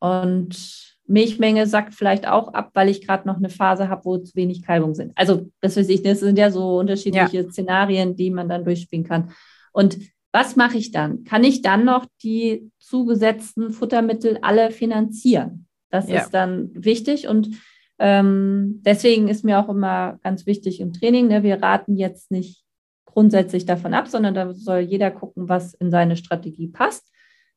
und 0.00 0.96
Milchmenge 1.06 1.66
sackt 1.68 1.94
vielleicht 1.94 2.26
auch 2.26 2.52
ab, 2.52 2.70
weil 2.74 2.88
ich 2.88 3.06
gerade 3.06 3.28
noch 3.28 3.36
eine 3.36 3.48
Phase 3.48 3.88
habe, 3.88 4.04
wo 4.04 4.18
zu 4.18 4.34
wenig 4.34 4.62
Kalbung 4.62 4.94
sind. 4.94 5.12
Also, 5.14 5.50
das 5.60 5.76
weiß 5.76 5.88
ich, 5.88 6.02
das 6.02 6.20
sind 6.20 6.38
ja 6.38 6.50
so 6.50 6.78
unterschiedliche 6.78 7.42
ja. 7.42 7.50
Szenarien, 7.50 8.16
die 8.16 8.30
man 8.30 8.48
dann 8.48 8.64
durchspielen 8.64 9.06
kann. 9.06 9.30
Und 9.72 9.98
was 10.32 10.56
mache 10.56 10.76
ich 10.76 10.90
dann? 10.90 11.24
Kann 11.24 11.44
ich 11.44 11.62
dann 11.62 11.84
noch 11.84 12.06
die 12.22 12.70
zugesetzten 12.78 13.70
Futtermittel 13.70 14.38
alle 14.42 14.70
finanzieren? 14.70 15.66
Das 15.90 16.08
ja. 16.08 16.20
ist 16.20 16.30
dann 16.30 16.70
wichtig 16.74 17.28
und 17.28 17.50
ähm, 17.98 18.82
deswegen 18.84 19.28
ist 19.28 19.44
mir 19.44 19.58
auch 19.58 19.68
immer 19.68 20.18
ganz 20.22 20.46
wichtig 20.46 20.80
im 20.80 20.92
Training, 20.92 21.28
ne, 21.28 21.42
wir 21.42 21.62
raten 21.62 21.96
jetzt 21.96 22.30
nicht 22.30 22.64
grundsätzlich 23.04 23.64
davon 23.64 23.94
ab, 23.94 24.08
sondern 24.08 24.34
da 24.34 24.52
soll 24.52 24.80
jeder 24.80 25.10
gucken, 25.10 25.48
was 25.48 25.74
in 25.74 25.90
seine 25.90 26.16
Strategie 26.16 26.68
passt. 26.68 27.10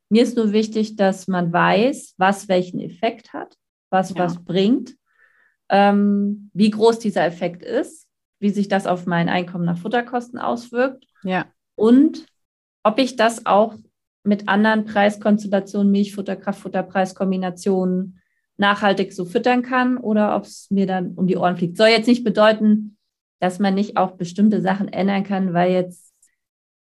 Mir 0.09 0.23
ist 0.23 0.37
nur 0.37 0.53
wichtig, 0.53 0.95
dass 0.95 1.27
man 1.27 1.51
weiß, 1.51 2.15
was 2.17 2.47
welchen 2.47 2.79
Effekt 2.79 3.33
hat, 3.33 3.55
was 3.89 4.11
ja. 4.11 4.17
was 4.17 4.43
bringt, 4.43 4.95
ähm, 5.69 6.49
wie 6.53 6.69
groß 6.69 6.99
dieser 6.99 7.25
Effekt 7.25 7.63
ist, 7.63 8.07
wie 8.39 8.49
sich 8.49 8.69
das 8.69 8.87
auf 8.87 9.05
mein 9.05 9.27
Einkommen 9.27 9.65
nach 9.65 9.77
Futterkosten 9.77 10.39
auswirkt 10.39 11.05
ja. 11.23 11.45
und 11.75 12.25
ob 12.83 12.97
ich 12.97 13.17
das 13.17 13.45
auch 13.45 13.75
mit 14.23 14.47
anderen 14.47 14.85
Preiskonstellationen, 14.85 15.91
Milchfutter, 15.91 16.35
Kraftfutterpreiskombinationen 16.35 18.18
nachhaltig 18.59 19.13
so 19.13 19.25
füttern 19.25 19.61
kann 19.61 19.97
oder 19.97 20.35
ob 20.35 20.43
es 20.43 20.67
mir 20.69 20.85
dann 20.85 21.13
um 21.15 21.27
die 21.27 21.37
Ohren 21.37 21.57
fliegt. 21.57 21.77
Soll 21.77 21.89
jetzt 21.89 22.07
nicht 22.07 22.23
bedeuten, 22.23 22.97
dass 23.39 23.59
man 23.59 23.73
nicht 23.73 23.97
auch 23.97 24.11
bestimmte 24.11 24.61
Sachen 24.61 24.89
ändern 24.89 25.23
kann, 25.23 25.53
weil 25.53 25.71
jetzt 25.71 26.13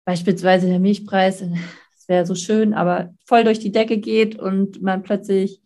beispielsweise 0.04 0.66
der 0.66 0.80
Milchpreis, 0.80 1.40
das 1.40 2.08
wäre 2.08 2.26
so 2.26 2.34
schön, 2.34 2.72
aber 2.72 3.14
voll 3.26 3.44
durch 3.44 3.58
die 3.58 3.72
Decke 3.72 3.98
geht 3.98 4.38
und 4.38 4.80
man 4.82 5.02
plötzlich 5.02 5.60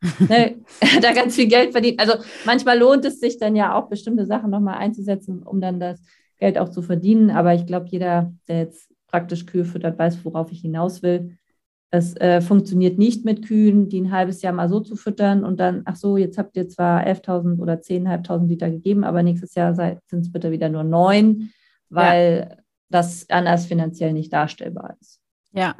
ne, 0.28 0.56
da 1.02 1.12
ganz 1.12 1.34
viel 1.34 1.48
Geld 1.48 1.72
verdient. 1.72 2.00
Also 2.00 2.14
manchmal 2.44 2.78
lohnt 2.78 3.04
es 3.04 3.20
sich 3.20 3.38
dann 3.38 3.56
ja 3.56 3.74
auch, 3.74 3.88
bestimmte 3.88 4.26
Sachen 4.26 4.50
nochmal 4.50 4.78
einzusetzen, 4.78 5.42
um 5.42 5.60
dann 5.60 5.80
das 5.80 6.00
Geld 6.38 6.58
auch 6.58 6.70
zu 6.70 6.80
verdienen. 6.82 7.30
Aber 7.30 7.54
ich 7.54 7.66
glaube, 7.66 7.86
jeder, 7.90 8.32
der 8.48 8.60
jetzt 8.60 8.88
praktisch 9.06 9.46
Kühe 9.46 9.64
füttert, 9.64 9.98
weiß, 9.98 10.24
worauf 10.24 10.50
ich 10.50 10.60
hinaus 10.60 11.02
will. 11.02 11.36
Es 11.96 12.16
äh, 12.16 12.40
funktioniert 12.40 12.98
nicht 12.98 13.24
mit 13.24 13.46
Kühen, 13.46 13.88
die 13.88 14.00
ein 14.00 14.12
halbes 14.12 14.42
Jahr 14.42 14.52
mal 14.52 14.68
so 14.68 14.80
zu 14.80 14.96
füttern 14.96 15.44
und 15.44 15.58
dann, 15.58 15.82
ach 15.84 15.96
so, 15.96 16.16
jetzt 16.16 16.38
habt 16.38 16.56
ihr 16.56 16.68
zwar 16.68 17.06
11.000 17.06 17.58
oder 17.58 17.74
10.500 17.74 18.46
Liter 18.46 18.70
gegeben, 18.70 19.04
aber 19.04 19.22
nächstes 19.22 19.54
Jahr 19.54 19.74
sind 19.74 20.00
es 20.12 20.30
bitte 20.30 20.50
wieder 20.50 20.68
nur 20.68 20.84
neun, 20.84 21.50
weil 21.88 22.48
ja. 22.50 22.56
das 22.90 23.28
anders 23.30 23.66
finanziell 23.66 24.12
nicht 24.12 24.32
darstellbar 24.32 24.96
ist. 25.00 25.20
Ja, 25.52 25.76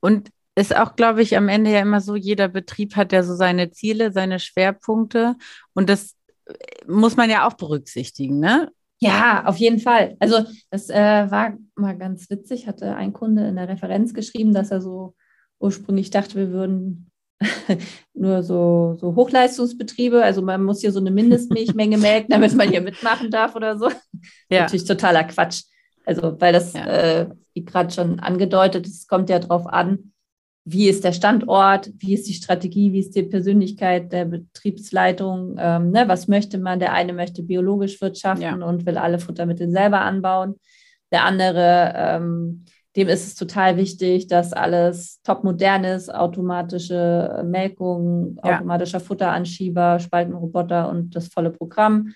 und 0.00 0.30
ist 0.56 0.76
auch, 0.76 0.96
glaube 0.96 1.22
ich, 1.22 1.36
am 1.36 1.48
Ende 1.48 1.72
ja 1.72 1.80
immer 1.80 2.00
so, 2.00 2.14
jeder 2.14 2.48
Betrieb 2.48 2.94
hat 2.94 3.12
ja 3.12 3.22
so 3.22 3.34
seine 3.34 3.70
Ziele, 3.70 4.12
seine 4.12 4.38
Schwerpunkte 4.38 5.36
und 5.72 5.88
das 5.88 6.14
äh, 6.46 6.52
muss 6.86 7.16
man 7.16 7.30
ja 7.30 7.46
auch 7.46 7.54
berücksichtigen, 7.54 8.38
ne? 8.38 8.70
Ja, 9.00 9.44
auf 9.44 9.56
jeden 9.56 9.80
Fall. 9.80 10.16
Also 10.18 10.44
das 10.70 10.88
äh, 10.88 11.30
war 11.30 11.54
mal 11.74 11.96
ganz 11.98 12.30
witzig, 12.30 12.66
hatte 12.66 12.94
ein 12.94 13.12
Kunde 13.12 13.46
in 13.48 13.56
der 13.56 13.68
Referenz 13.68 14.14
geschrieben, 14.14 14.54
dass 14.54 14.70
er 14.70 14.80
so 14.80 15.14
ursprünglich 15.58 16.10
dachte, 16.10 16.36
wir 16.36 16.50
würden 16.50 17.10
nur 18.14 18.42
so, 18.42 18.96
so 18.98 19.14
Hochleistungsbetriebe, 19.14 20.22
also 20.22 20.42
man 20.42 20.62
muss 20.64 20.80
hier 20.80 20.92
so 20.92 21.00
eine 21.00 21.10
Mindestmilchmenge 21.10 21.98
melken, 21.98 22.30
damit 22.30 22.54
man 22.54 22.70
hier 22.70 22.80
mitmachen 22.80 23.30
darf 23.30 23.54
oder 23.54 23.78
so. 23.78 23.90
Ja. 24.48 24.62
Natürlich 24.62 24.84
totaler 24.84 25.24
Quatsch. 25.24 25.64
Also, 26.06 26.38
weil 26.40 26.52
das, 26.52 26.74
ja. 26.74 26.86
äh, 26.86 27.28
wie 27.54 27.64
gerade 27.64 27.92
schon 27.92 28.20
angedeutet, 28.20 28.86
es 28.86 29.06
kommt 29.06 29.30
ja 29.30 29.38
darauf 29.38 29.66
an, 29.66 30.12
wie 30.66 30.88
ist 30.88 31.04
der 31.04 31.12
Standort, 31.12 31.90
wie 31.98 32.14
ist 32.14 32.26
die 32.26 32.34
Strategie, 32.34 32.92
wie 32.92 33.00
ist 33.00 33.14
die 33.14 33.22
Persönlichkeit 33.22 34.12
der 34.12 34.24
Betriebsleitung, 34.24 35.56
ähm, 35.58 35.90
ne, 35.90 36.08
was 36.08 36.26
möchte 36.26 36.58
man? 36.58 36.80
Der 36.80 36.94
eine 36.94 37.12
möchte 37.12 37.42
biologisch 37.42 38.00
wirtschaften 38.00 38.42
ja. 38.42 38.54
und 38.54 38.86
will 38.86 38.96
alle 38.96 39.18
Futtermittel 39.18 39.70
selber 39.70 40.00
anbauen. 40.00 40.54
Der 41.12 41.24
andere, 41.24 41.92
ähm, 41.94 42.64
dem 42.96 43.08
ist 43.08 43.26
es 43.26 43.34
total 43.34 43.76
wichtig, 43.76 44.28
dass 44.28 44.52
alles 44.52 45.20
top 45.22 45.42
modern 45.42 45.84
ist, 45.84 46.14
automatische 46.14 47.42
Melkung, 47.44 48.38
ja. 48.44 48.56
automatischer 48.56 49.00
Futteranschieber, 49.00 49.98
Spaltenroboter 49.98 50.88
und 50.88 51.16
das 51.16 51.28
volle 51.28 51.50
Programm. 51.50 52.14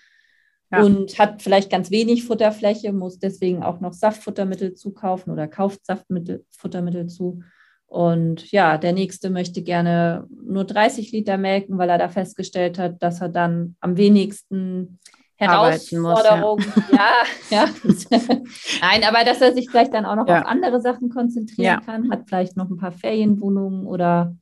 Ja. 0.70 0.82
Und 0.82 1.18
hat 1.18 1.42
vielleicht 1.42 1.70
ganz 1.70 1.90
wenig 1.90 2.24
Futterfläche, 2.24 2.92
muss 2.92 3.18
deswegen 3.18 3.62
auch 3.62 3.80
noch 3.80 3.94
Saftfuttermittel 3.94 4.74
zukaufen 4.74 5.32
oder 5.32 5.48
kauft 5.48 5.84
Saftfuttermittel 5.86 7.06
zu. 7.06 7.42
Und 7.86 8.52
ja, 8.52 8.76
der 8.76 8.92
nächste 8.92 9.30
möchte 9.30 9.62
gerne 9.62 10.26
nur 10.30 10.64
30 10.64 11.10
Liter 11.10 11.38
melken, 11.38 11.78
weil 11.78 11.88
er 11.88 11.96
da 11.96 12.10
festgestellt 12.10 12.78
hat, 12.78 13.02
dass 13.02 13.22
er 13.22 13.30
dann 13.30 13.76
am 13.80 13.96
wenigsten 13.96 14.98
Herausforderungen, 15.38 16.66
muss, 16.66 16.90
ja. 16.90 17.12
ja, 17.50 17.64
ja. 18.10 18.18
Nein, 18.80 19.04
aber 19.04 19.24
dass 19.24 19.40
er 19.40 19.54
sich 19.54 19.70
vielleicht 19.70 19.94
dann 19.94 20.04
auch 20.04 20.16
noch 20.16 20.26
ja. 20.26 20.40
auf 20.40 20.46
andere 20.46 20.80
Sachen 20.80 21.10
konzentrieren 21.10 21.64
ja. 21.64 21.80
kann, 21.80 22.10
hat 22.10 22.24
vielleicht 22.26 22.56
noch 22.56 22.68
ein 22.68 22.76
paar 22.76 22.92
Ferienwohnungen 22.92 23.86
oder. 23.86 24.36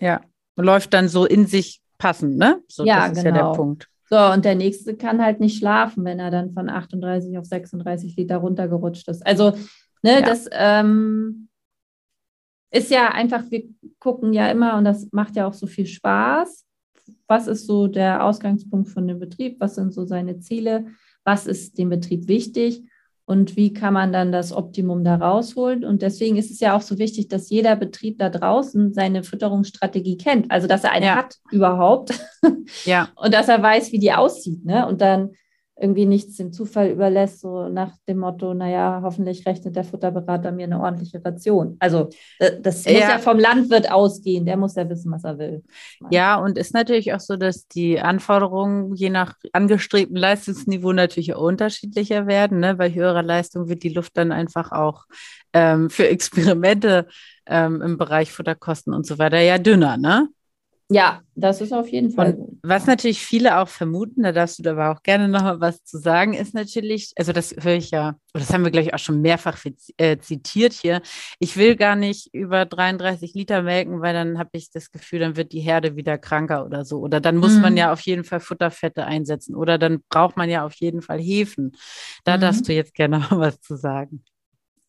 Ja, 0.00 0.22
läuft 0.56 0.94
dann 0.94 1.08
so 1.08 1.26
in 1.26 1.46
sich 1.46 1.82
passend, 1.98 2.38
ne? 2.38 2.62
So, 2.68 2.84
ja, 2.84 3.08
das 3.08 3.18
ist 3.18 3.24
genau. 3.24 3.26
ja 3.26 3.32
der 3.32 3.42
genau. 3.42 3.52
Punkt. 3.54 3.88
So, 4.08 4.18
und 4.18 4.44
der 4.44 4.54
nächste 4.54 4.96
kann 4.96 5.22
halt 5.22 5.38
nicht 5.40 5.58
schlafen, 5.58 6.04
wenn 6.04 6.18
er 6.18 6.30
dann 6.30 6.52
von 6.52 6.68
38 6.68 7.38
auf 7.38 7.44
36 7.44 8.16
Liter 8.16 8.38
runtergerutscht 8.38 9.06
ist. 9.08 9.24
Also, 9.24 9.52
ne, 10.02 10.22
das, 10.22 10.48
ähm, 10.50 11.48
ist 12.70 12.90
ja 12.90 13.08
einfach, 13.08 13.42
wir 13.50 13.64
gucken 13.98 14.32
ja 14.32 14.50
immer 14.50 14.76
und 14.76 14.84
das 14.84 15.08
macht 15.12 15.36
ja 15.36 15.46
auch 15.46 15.52
so 15.52 15.66
viel 15.66 15.86
Spaß. 15.86 16.66
Was 17.26 17.46
ist 17.46 17.66
so 17.66 17.86
der 17.86 18.24
Ausgangspunkt 18.24 18.88
von 18.88 19.06
dem 19.06 19.18
Betrieb? 19.18 19.60
Was 19.60 19.74
sind 19.74 19.92
so 19.92 20.04
seine 20.04 20.40
Ziele? 20.40 20.86
Was 21.24 21.46
ist 21.46 21.78
dem 21.78 21.88
Betrieb 21.88 22.28
wichtig? 22.28 22.82
Und 23.30 23.54
wie 23.54 23.72
kann 23.72 23.94
man 23.94 24.12
dann 24.12 24.32
das 24.32 24.52
Optimum 24.52 25.04
da 25.04 25.14
rausholen? 25.14 25.84
Und 25.84 26.02
deswegen 26.02 26.36
ist 26.36 26.50
es 26.50 26.58
ja 26.58 26.76
auch 26.76 26.80
so 26.80 26.98
wichtig, 26.98 27.28
dass 27.28 27.48
jeder 27.48 27.76
Betrieb 27.76 28.18
da 28.18 28.28
draußen 28.28 28.92
seine 28.92 29.22
Fütterungsstrategie 29.22 30.16
kennt. 30.16 30.50
Also, 30.50 30.66
dass 30.66 30.82
er 30.82 30.90
eine 30.90 31.06
ja. 31.06 31.14
hat 31.14 31.36
überhaupt. 31.52 32.12
Ja. 32.84 33.08
Und 33.14 33.32
dass 33.32 33.46
er 33.46 33.62
weiß, 33.62 33.92
wie 33.92 34.00
die 34.00 34.12
aussieht. 34.12 34.64
Ne? 34.64 34.84
Und 34.84 35.00
dann 35.00 35.30
irgendwie 35.80 36.04
nichts 36.04 36.36
dem 36.36 36.52
Zufall 36.52 36.90
überlässt, 36.90 37.40
so 37.40 37.68
nach 37.68 37.92
dem 38.06 38.18
Motto, 38.18 38.52
naja, 38.52 39.00
hoffentlich 39.02 39.46
rechnet 39.46 39.76
der 39.76 39.84
Futterberater 39.84 40.52
mir 40.52 40.64
eine 40.64 40.80
ordentliche 40.80 41.24
Ration. 41.24 41.76
Also 41.78 42.10
äh, 42.38 42.60
das 42.60 42.84
muss 42.84 42.92
ja, 42.92 43.10
ja 43.10 43.18
vom 43.18 43.38
Landwirt 43.38 43.90
ausgehen, 43.90 44.44
der 44.44 44.58
muss 44.58 44.74
ja 44.74 44.88
wissen, 44.88 45.10
was 45.10 45.24
er 45.24 45.38
will. 45.38 45.62
Ja, 46.10 46.36
und 46.36 46.58
ist 46.58 46.74
natürlich 46.74 47.14
auch 47.14 47.20
so, 47.20 47.36
dass 47.36 47.66
die 47.66 47.98
Anforderungen 47.98 48.94
je 48.94 49.10
nach 49.10 49.34
angestrebten 49.52 50.16
Leistungsniveau 50.16 50.92
natürlich 50.92 51.34
auch 51.34 51.42
unterschiedlicher 51.42 52.26
werden. 52.26 52.60
Ne? 52.60 52.74
Bei 52.74 52.92
höherer 52.92 53.22
Leistung 53.22 53.68
wird 53.68 53.82
die 53.82 53.94
Luft 53.94 54.16
dann 54.18 54.32
einfach 54.32 54.72
auch 54.72 55.06
ähm, 55.54 55.88
für 55.88 56.08
Experimente 56.08 57.06
ähm, 57.46 57.80
im 57.80 57.96
Bereich 57.96 58.32
Futterkosten 58.32 58.92
und 58.92 59.06
so 59.06 59.18
weiter 59.18 59.40
ja 59.40 59.58
dünner, 59.58 59.96
ne? 59.96 60.28
Ja, 60.92 61.20
das 61.36 61.60
ist 61.60 61.72
auf 61.72 61.88
jeden 61.88 62.10
Fall. 62.10 62.34
Und 62.34 62.58
was 62.64 62.86
natürlich 62.86 63.20
viele 63.24 63.60
auch 63.60 63.68
vermuten, 63.68 64.24
da 64.24 64.32
darfst 64.32 64.58
du 64.58 64.68
aber 64.68 64.90
auch 64.90 65.04
gerne 65.04 65.28
noch 65.28 65.42
mal 65.44 65.60
was 65.60 65.84
zu 65.84 65.98
sagen, 65.98 66.34
ist 66.34 66.52
natürlich, 66.52 67.12
also 67.14 67.32
das 67.32 67.54
höre 67.60 67.76
ich 67.76 67.92
ja, 67.92 68.16
das 68.32 68.52
haben 68.52 68.64
wir 68.64 68.72
gleich 68.72 68.92
auch 68.92 68.98
schon 68.98 69.20
mehrfach 69.20 69.56
äh, 69.98 70.18
zitiert 70.18 70.72
hier. 70.72 71.00
Ich 71.38 71.56
will 71.56 71.76
gar 71.76 71.94
nicht 71.94 72.34
über 72.34 72.66
33 72.66 73.34
Liter 73.34 73.62
melken, 73.62 74.00
weil 74.00 74.14
dann 74.14 74.36
habe 74.36 74.50
ich 74.54 74.72
das 74.72 74.90
Gefühl, 74.90 75.20
dann 75.20 75.36
wird 75.36 75.52
die 75.52 75.60
Herde 75.60 75.94
wieder 75.94 76.18
kranker 76.18 76.66
oder 76.66 76.84
so. 76.84 76.98
Oder 76.98 77.20
dann 77.20 77.36
muss 77.36 77.54
mhm. 77.54 77.62
man 77.62 77.76
ja 77.76 77.92
auf 77.92 78.00
jeden 78.00 78.24
Fall 78.24 78.40
Futterfette 78.40 79.06
einsetzen. 79.06 79.54
Oder 79.54 79.78
dann 79.78 80.02
braucht 80.08 80.36
man 80.36 80.50
ja 80.50 80.66
auf 80.66 80.74
jeden 80.74 81.02
Fall 81.02 81.20
Hefen. 81.20 81.70
Da 82.24 82.36
mhm. 82.36 82.40
darfst 82.40 82.68
du 82.68 82.72
jetzt 82.72 82.94
gerne 82.94 83.20
noch 83.20 83.38
was 83.38 83.60
zu 83.60 83.76
sagen. 83.76 84.24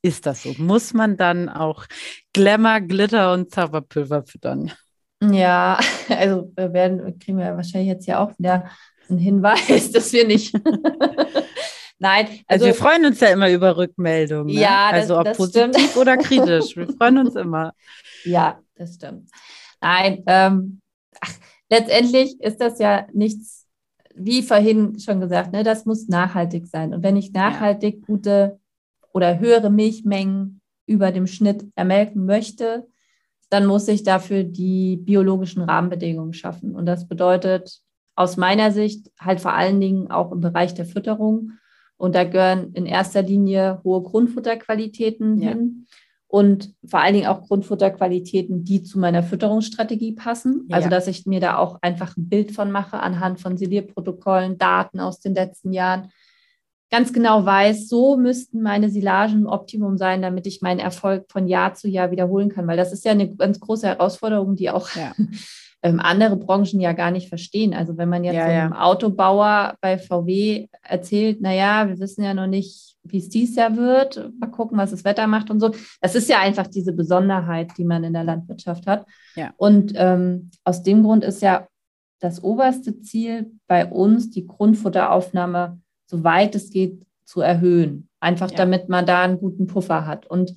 Ist 0.02 0.26
das 0.26 0.42
so? 0.42 0.56
Muss 0.58 0.96
man 0.96 1.16
dann 1.16 1.48
auch 1.48 1.86
Glamour, 2.34 2.82
Glitter 2.82 3.34
und 3.34 3.52
Zauberpulver 3.52 4.24
füttern? 4.24 4.72
Ja, 5.22 5.80
also 6.10 6.52
wir 6.56 6.74
werden, 6.74 7.20
kriegen 7.20 7.38
wir 7.38 7.56
wahrscheinlich 7.56 7.90
jetzt 7.90 8.08
ja 8.08 8.24
auch 8.24 8.38
wieder 8.38 8.70
einen 9.10 9.20
Hinweis, 9.20 9.92
dass 9.94 10.12
wir 10.14 10.26
nicht. 10.26 10.54
Nein, 12.00 12.26
also, 12.26 12.44
also, 12.48 12.66
wir 12.66 12.74
freuen 12.74 13.06
uns 13.06 13.20
ja 13.20 13.28
immer 13.28 13.52
über 13.52 13.78
Rückmeldungen. 13.78 14.48
Ne? 14.56 14.60
Ja, 14.60 14.92
das, 14.92 15.02
also 15.02 15.20
ob 15.20 15.26
das 15.26 15.38
positiv 15.38 15.70
stimmt. 15.70 15.98
oder 15.98 16.18
kritisch. 16.18 16.76
Wir 16.76 16.88
freuen 16.88 17.20
uns 17.20 17.36
immer. 17.36 17.74
Ja, 18.24 18.60
das 18.74 18.96
stimmt. 18.96 19.30
Nein, 19.82 20.24
ähm, 20.26 20.82
ach, 21.20 21.34
letztendlich 21.70 22.42
ist 22.42 22.60
das 22.60 22.80
ja 22.80 23.06
nichts, 23.14 23.68
wie 24.16 24.42
vorhin 24.42 25.00
schon 25.00 25.20
gesagt, 25.20 25.52
ne, 25.54 25.64
das 25.64 25.86
muss 25.86 26.08
nachhaltig 26.08 26.66
sein. 26.66 26.96
Und 26.96 27.04
wenn 27.04 27.18
ich 27.18 27.34
nachhaltig 27.34 28.04
gute 28.08 28.60
oder 29.14 29.38
höhere 29.38 29.70
Milchmengen 29.70 30.60
über 30.88 31.12
dem 31.12 31.28
Schnitt 31.28 31.68
ermelken 31.76 32.26
möchte, 32.26 32.88
dann 33.52 33.66
muss 33.66 33.88
ich 33.90 34.04
dafür 34.04 34.44
die 34.44 34.96
biologischen 34.96 35.62
Rahmenbedingungen 35.62 36.34
schaffen. 36.34 36.74
Und 36.74 36.86
das 36.86 37.08
bedeutet 37.08 37.82
aus 38.16 38.38
meiner 38.38 38.72
Sicht 38.72 39.12
halt 39.20 39.42
vor 39.42 39.54
allen 39.54 39.82
Dingen 39.82 40.10
auch 40.10 40.32
im 40.32 40.40
Bereich 40.40 40.74
der 40.74 40.86
Fütterung. 40.86 41.52
Und 41.98 42.16
da 42.16 42.24
gehören 42.24 42.72
in 42.74 42.86
erster 42.86 43.22
Linie 43.22 43.82
hohe 43.84 44.02
Grundfutterqualitäten 44.04 45.42
ja. 45.42 45.50
hin 45.50 45.86
und 46.28 46.74
vor 46.86 47.02
allen 47.02 47.14
Dingen 47.14 47.28
auch 47.28 47.46
Grundfutterqualitäten, 47.46 48.64
die 48.64 48.84
zu 48.84 48.98
meiner 49.00 49.22
Fütterungsstrategie 49.22 50.14
passen. 50.14 50.66
Ja. 50.70 50.78
Also 50.78 50.88
dass 50.88 51.08
ich 51.08 51.26
mir 51.26 51.42
da 51.42 51.58
auch 51.58 51.78
einfach 51.82 52.16
ein 52.16 52.30
Bild 52.30 52.54
von 52.54 52.72
mache 52.72 53.02
anhand 53.02 53.42
von 53.42 53.58
Silierprotokollen, 53.58 54.58
Daten 54.58 55.02
aus 55.02 55.20
den 55.20 55.36
letzten 55.36 55.74
Jahren 55.74 56.10
ganz 56.92 57.14
genau 57.14 57.46
weiß, 57.46 57.88
so 57.88 58.18
müssten 58.18 58.62
meine 58.62 58.90
Silagen 58.90 59.48
Optimum 59.48 59.98
sein, 59.98 60.22
damit 60.22 60.46
ich 60.46 60.62
meinen 60.62 60.80
Erfolg 60.80 61.26
von 61.32 61.48
Jahr 61.48 61.74
zu 61.74 61.88
Jahr 61.88 62.12
wiederholen 62.12 62.50
kann. 62.50 62.68
Weil 62.68 62.78
das 62.78 62.92
ist 62.92 63.06
ja 63.06 63.14
eine 63.14 63.34
ganz 63.36 63.60
große 63.60 63.88
Herausforderung, 63.88 64.56
die 64.56 64.70
auch 64.70 64.90
ja. 64.96 65.14
ähm, 65.84 66.02
andere 66.02 66.36
Branchen 66.36 66.82
ja 66.82 66.92
gar 66.92 67.12
nicht 67.12 67.30
verstehen. 67.30 67.74
Also 67.74 67.98
wenn 67.98 68.10
man 68.10 68.26
jetzt 68.26 68.36
ja, 68.36 68.46
einem 68.46 68.74
ja. 68.74 68.82
Autobauer 68.82 69.76
bei 69.80 69.98
VW 69.98 70.68
erzählt, 70.84 71.42
naja, 71.42 71.88
wir 71.88 71.98
wissen 72.00 72.24
ja 72.24 72.34
noch 72.34 72.48
nicht, 72.48 72.98
wie 73.04 73.18
es 73.20 73.30
dies 73.30 73.56
Jahr 73.56 73.78
wird, 73.78 74.30
mal 74.40 74.52
gucken, 74.52 74.78
was 74.78 74.92
das 74.92 75.06
Wetter 75.06 75.28
macht 75.28 75.50
und 75.50 75.62
so. 75.62 75.72
Das 76.02 76.14
ist 76.14 76.30
ja 76.30 76.40
einfach 76.40 76.68
diese 76.68 76.92
Besonderheit, 76.92 77.72
die 77.78 77.86
man 77.86 78.04
in 78.04 78.14
der 78.14 78.26
Landwirtschaft 78.26 78.86
hat. 78.86 79.06
Ja. 79.36 79.54
Und 79.56 79.94
ähm, 79.96 80.52
aus 80.66 80.84
dem 80.84 81.04
Grund 81.04 81.24
ist 81.24 81.42
ja 81.42 81.68
das 82.20 82.44
oberste 82.44 83.02
Ziel 83.02 83.54
bei 83.68 83.86
uns 83.86 84.30
die 84.30 84.46
Grundfutteraufnahme 84.46 85.80
soweit 86.12 86.54
es 86.56 86.70
geht, 86.70 87.06
zu 87.24 87.42
erhöhen. 87.42 88.10
Einfach 88.20 88.52
ja. 88.52 88.58
damit 88.58 88.90
man 88.90 89.06
da 89.06 89.24
einen 89.24 89.40
guten 89.40 89.66
Puffer 89.66 90.06
hat. 90.06 90.28
Und 90.28 90.54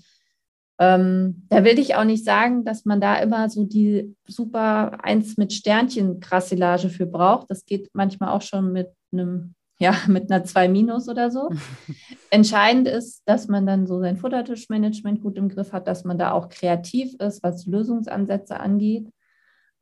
ähm, 0.78 1.46
da 1.49 1.62
will 1.62 1.78
ich 1.78 1.94
auch 1.94 2.04
nicht 2.04 2.25
sagen, 2.25 2.64
dass 2.64 2.84
man 2.84 3.00
da 3.00 3.16
immer 3.16 3.49
so 3.49 3.64
die 3.64 4.16
super 4.26 4.99
eins 5.04 5.37
mit 5.37 5.52
Sternchen 5.52 6.18
Krassilage 6.18 6.90
für 6.90 7.06
braucht. 7.06 7.49
Das 7.49 7.64
geht 7.64 7.90
manchmal 7.92 8.30
auch 8.30 8.42
schon 8.42 8.73
mit 8.73 8.88
einem 9.12 9.54
ja, 9.78 9.94
mit 10.08 10.30
einer 10.30 10.44
2 10.44 10.68
minus 10.68 11.08
oder 11.08 11.30
so. 11.30 11.50
Entscheidend 12.30 12.88
ist, 12.88 13.23
dass 13.26 13.49
man 13.49 13.66
dann 13.66 13.87
so 13.87 14.00
sein 14.00 14.16
Futtertischmanagement 14.16 15.23
gut 15.23 15.37
im 15.38 15.49
Griff 15.49 15.73
hat, 15.73 15.87
dass 15.87 16.04
man 16.04 16.18
da 16.18 16.32
auch 16.32 16.49
kreativ 16.49 17.14
ist, 17.20 17.42
was 17.42 17.66
Lösungsansätze 17.66 18.58
angeht. 18.58 19.08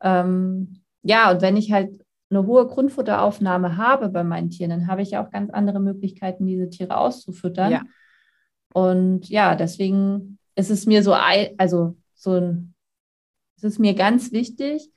Ähm, 0.02 0.82
ja, 1.02 1.30
und 1.30 1.42
wenn 1.42 1.56
ich 1.56 1.72
halt 1.72 2.01
eine 2.32 2.46
hohe 2.46 2.66
Grundfutteraufnahme 2.66 3.76
habe 3.76 4.08
bei 4.08 4.24
meinen 4.24 4.50
Tieren, 4.50 4.70
dann 4.70 4.86
habe 4.86 5.02
ich 5.02 5.12
ja 5.12 5.24
auch 5.24 5.30
ganz 5.30 5.50
andere 5.50 5.80
Möglichkeiten, 5.80 6.46
diese 6.46 6.70
Tiere 6.70 6.96
auszufüttern. 6.96 7.72
Ja. 7.72 7.82
Und 8.72 9.28
ja, 9.28 9.54
deswegen 9.54 10.38
ist 10.54 10.70
es 10.70 10.86
mir 10.86 11.02
so, 11.02 11.12
also 11.12 11.96
so 12.14 12.32
ein, 12.32 12.74
es 13.56 13.64
ist 13.64 13.78
mir 13.78 13.94
ganz 13.94 14.32
wichtig, 14.32 14.90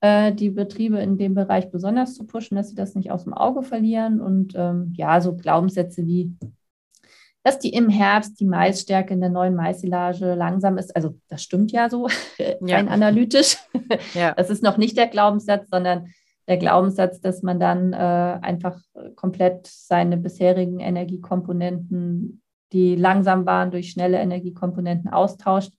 äh, 0.00 0.32
die 0.32 0.50
Betriebe 0.50 0.98
in 0.98 1.16
dem 1.16 1.34
Bereich 1.34 1.70
besonders 1.70 2.14
zu 2.14 2.26
pushen, 2.26 2.56
dass 2.56 2.68
sie 2.68 2.74
das 2.74 2.94
nicht 2.94 3.10
aus 3.10 3.24
dem 3.24 3.32
Auge 3.32 3.62
verlieren. 3.62 4.20
Und 4.20 4.52
ähm, 4.54 4.92
ja, 4.94 5.20
so 5.20 5.34
Glaubenssätze 5.34 6.06
wie, 6.06 6.36
dass 7.42 7.58
die 7.58 7.72
im 7.72 7.88
Herbst 7.88 8.38
die 8.38 8.44
Maisstärke 8.44 9.14
in 9.14 9.20
der 9.20 9.30
neuen 9.30 9.54
Maisilage 9.54 10.34
langsam 10.34 10.76
ist. 10.76 10.94
Also 10.94 11.18
das 11.28 11.42
stimmt 11.42 11.72
ja 11.72 11.88
so, 11.88 12.08
rein 12.60 12.88
analytisch. 12.88 13.56
Ja. 14.14 14.32
Das 14.34 14.50
ist 14.50 14.62
noch 14.62 14.76
nicht 14.76 14.96
der 14.96 15.06
Glaubenssatz, 15.06 15.68
sondern 15.70 16.08
der 16.48 16.58
Glaubenssatz, 16.58 17.20
dass 17.20 17.42
man 17.42 17.58
dann 17.58 17.92
äh, 17.92 17.96
einfach 17.96 18.78
komplett 19.16 19.66
seine 19.66 20.16
bisherigen 20.16 20.80
Energiekomponenten, 20.80 22.42
die 22.72 22.96
langsam 22.96 23.46
waren, 23.46 23.70
durch 23.70 23.90
schnelle 23.90 24.18
Energiekomponenten 24.18 25.10
austauscht. 25.10 25.72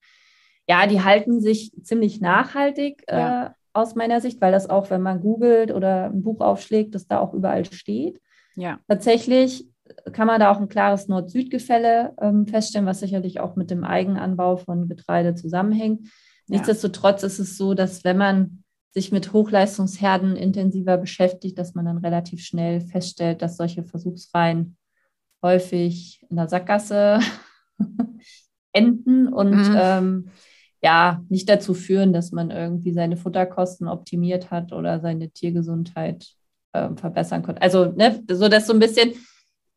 Ja, 0.68 0.88
die 0.88 1.02
halten 1.02 1.42
sich 1.42 1.72
ziemlich 1.84 2.22
nachhaltig 2.22 3.04
ja. 3.10 3.48
äh, 3.48 3.50
aus 3.74 3.96
meiner 3.96 4.22
Sicht, 4.22 4.42
weil 4.42 4.52
das 4.52 4.70
auch, 4.70 4.90
wenn 4.90 5.02
man 5.02 5.22
googelt 5.22 5.72
oder 5.72 6.06
ein 6.06 6.24
Buch 6.24 6.42
aufschlägt, 6.42 6.96
das 6.96 7.08
da 7.08 7.20
auch 7.20 7.34
überall 7.34 7.66
steht. 7.66 8.20
Ja. 8.56 8.80
Tatsächlich 8.88 9.68
kann 10.14 10.28
man 10.28 10.40
da 10.40 10.52
auch 10.52 10.60
ein 10.60 10.70
klares 10.70 11.08
Nord-Süd-Gefälle 11.08 12.14
ähm, 12.20 12.48
feststellen, 12.48 12.88
was 12.88 13.02
sicherlich 13.02 13.40
auch 13.40 13.56
mit 13.56 13.70
dem 13.70 13.84
Eigenanbau 13.84 14.58
von 14.58 14.88
Getreide 14.88 15.36
zusammenhängt. 15.36 16.08
Nichtsdestotrotz 16.48 17.24
ist 17.24 17.40
es 17.40 17.58
so, 17.58 17.74
dass 17.74 18.04
wenn 18.04 18.18
man 18.18 18.64
sich 18.96 19.12
mit 19.12 19.34
Hochleistungsherden 19.34 20.38
intensiver 20.38 20.98
beschäftigt, 20.98 21.60
dass 21.60 21.76
man 21.76 21.86
dann 21.86 21.98
relativ 21.98 22.42
schnell 22.42 22.80
feststellt, 22.80 23.42
dass 23.42 23.58
solche 23.58 23.84
Versuchsreihen 23.84 24.78
häufig 25.44 26.26
in 26.30 26.38
der 26.38 26.48
Sackgasse 26.48 27.20
enden 28.72 29.28
und 29.28 29.52
mhm. 29.52 29.76
ähm, 29.78 30.28
ja, 30.82 31.22
nicht 31.30 31.50
dazu 31.50 31.74
führen, 31.74 32.14
dass 32.14 32.32
man 32.32 32.52
irgendwie 32.52 32.94
seine 32.94 33.18
Futterkosten 33.18 33.88
optimiert 33.88 34.50
hat 34.50 34.72
oder 34.72 35.02
seine 35.02 35.30
Tiergesundheit 35.30 36.28
äh, 36.72 36.90
verbessern 36.96 37.44
konnte. 37.44 37.62
Also, 37.62 37.92
ne, 37.92 38.24
so 38.32 38.48
dass 38.48 38.68
so 38.68 38.74
ein 38.74 38.80
bisschen 38.80 39.14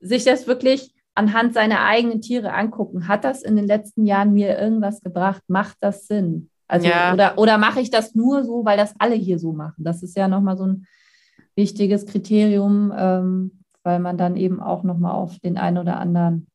sich 0.00 0.25
das 0.25 0.46
wirklich 0.46 0.94
anhand 1.14 1.54
seiner 1.54 1.80
eigenen 1.80 2.20
Tiere 2.20 2.52
angucken. 2.52 3.08
Hat 3.08 3.25
das 3.25 3.42
in 3.42 3.56
den 3.56 3.66
letzten 3.66 4.06
Jahren 4.06 4.32
mir 4.32 4.56
irgendwas 4.56 5.00
gebracht? 5.00 5.42
Macht 5.48 5.78
das 5.80 6.06
Sinn? 6.06 6.50
Also, 6.68 6.87
ja. 6.87 7.14
oder, 7.14 7.38
oder 7.38 7.58
mache 7.58 7.80
ich 7.80 7.90
das 7.90 8.14
nur 8.14 8.44
so, 8.44 8.64
weil 8.64 8.76
das 8.76 8.94
alle 8.98 9.14
hier 9.14 9.38
so 9.38 9.52
machen? 9.52 9.82
Das 9.82 10.02
ist 10.02 10.16
ja 10.16 10.28
nochmal 10.28 10.56
so 10.56 10.66
ein 10.66 10.87
wichtiges 11.56 12.06
Kriterium, 12.06 12.92
ähm, 12.96 13.64
weil 13.82 13.98
man 13.98 14.18
dann 14.18 14.37
eben 14.37 14.60
auch 14.60 14.84
nochmal 14.84 15.12
auf 15.12 15.38
den 15.40 15.56
einen 15.56 15.78
oder 15.78 15.98
anderen 15.98 16.46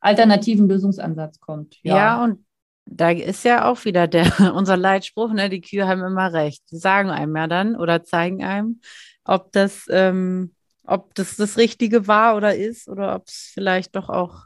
alternativen 0.00 0.68
Lösungsansatz 0.68 1.40
kommt. 1.40 1.78
Ja. 1.82 1.96
ja, 1.96 2.24
und 2.24 2.44
da 2.86 3.10
ist 3.10 3.44
ja 3.44 3.70
auch 3.70 3.84
wieder 3.84 4.06
der, 4.06 4.26
unser 4.54 4.76
Leitspruch, 4.76 5.32
ne, 5.32 5.48
die 5.48 5.62
Kühe 5.62 5.86
haben 5.86 6.04
immer 6.04 6.32
recht. 6.32 6.62
Die 6.70 6.76
sagen 6.76 7.10
einem 7.10 7.34
ja 7.34 7.46
dann 7.46 7.74
oder 7.74 8.04
zeigen 8.04 8.44
einem, 8.44 8.80
ob 9.24 9.50
das, 9.52 9.86
ähm, 9.90 10.54
ob 10.84 11.14
das 11.14 11.36
das 11.36 11.56
Richtige 11.56 12.06
war 12.06 12.36
oder 12.36 12.54
ist 12.54 12.88
oder 12.88 13.16
ob 13.16 13.28
es 13.28 13.50
vielleicht 13.54 13.96
doch 13.96 14.10
auch, 14.10 14.44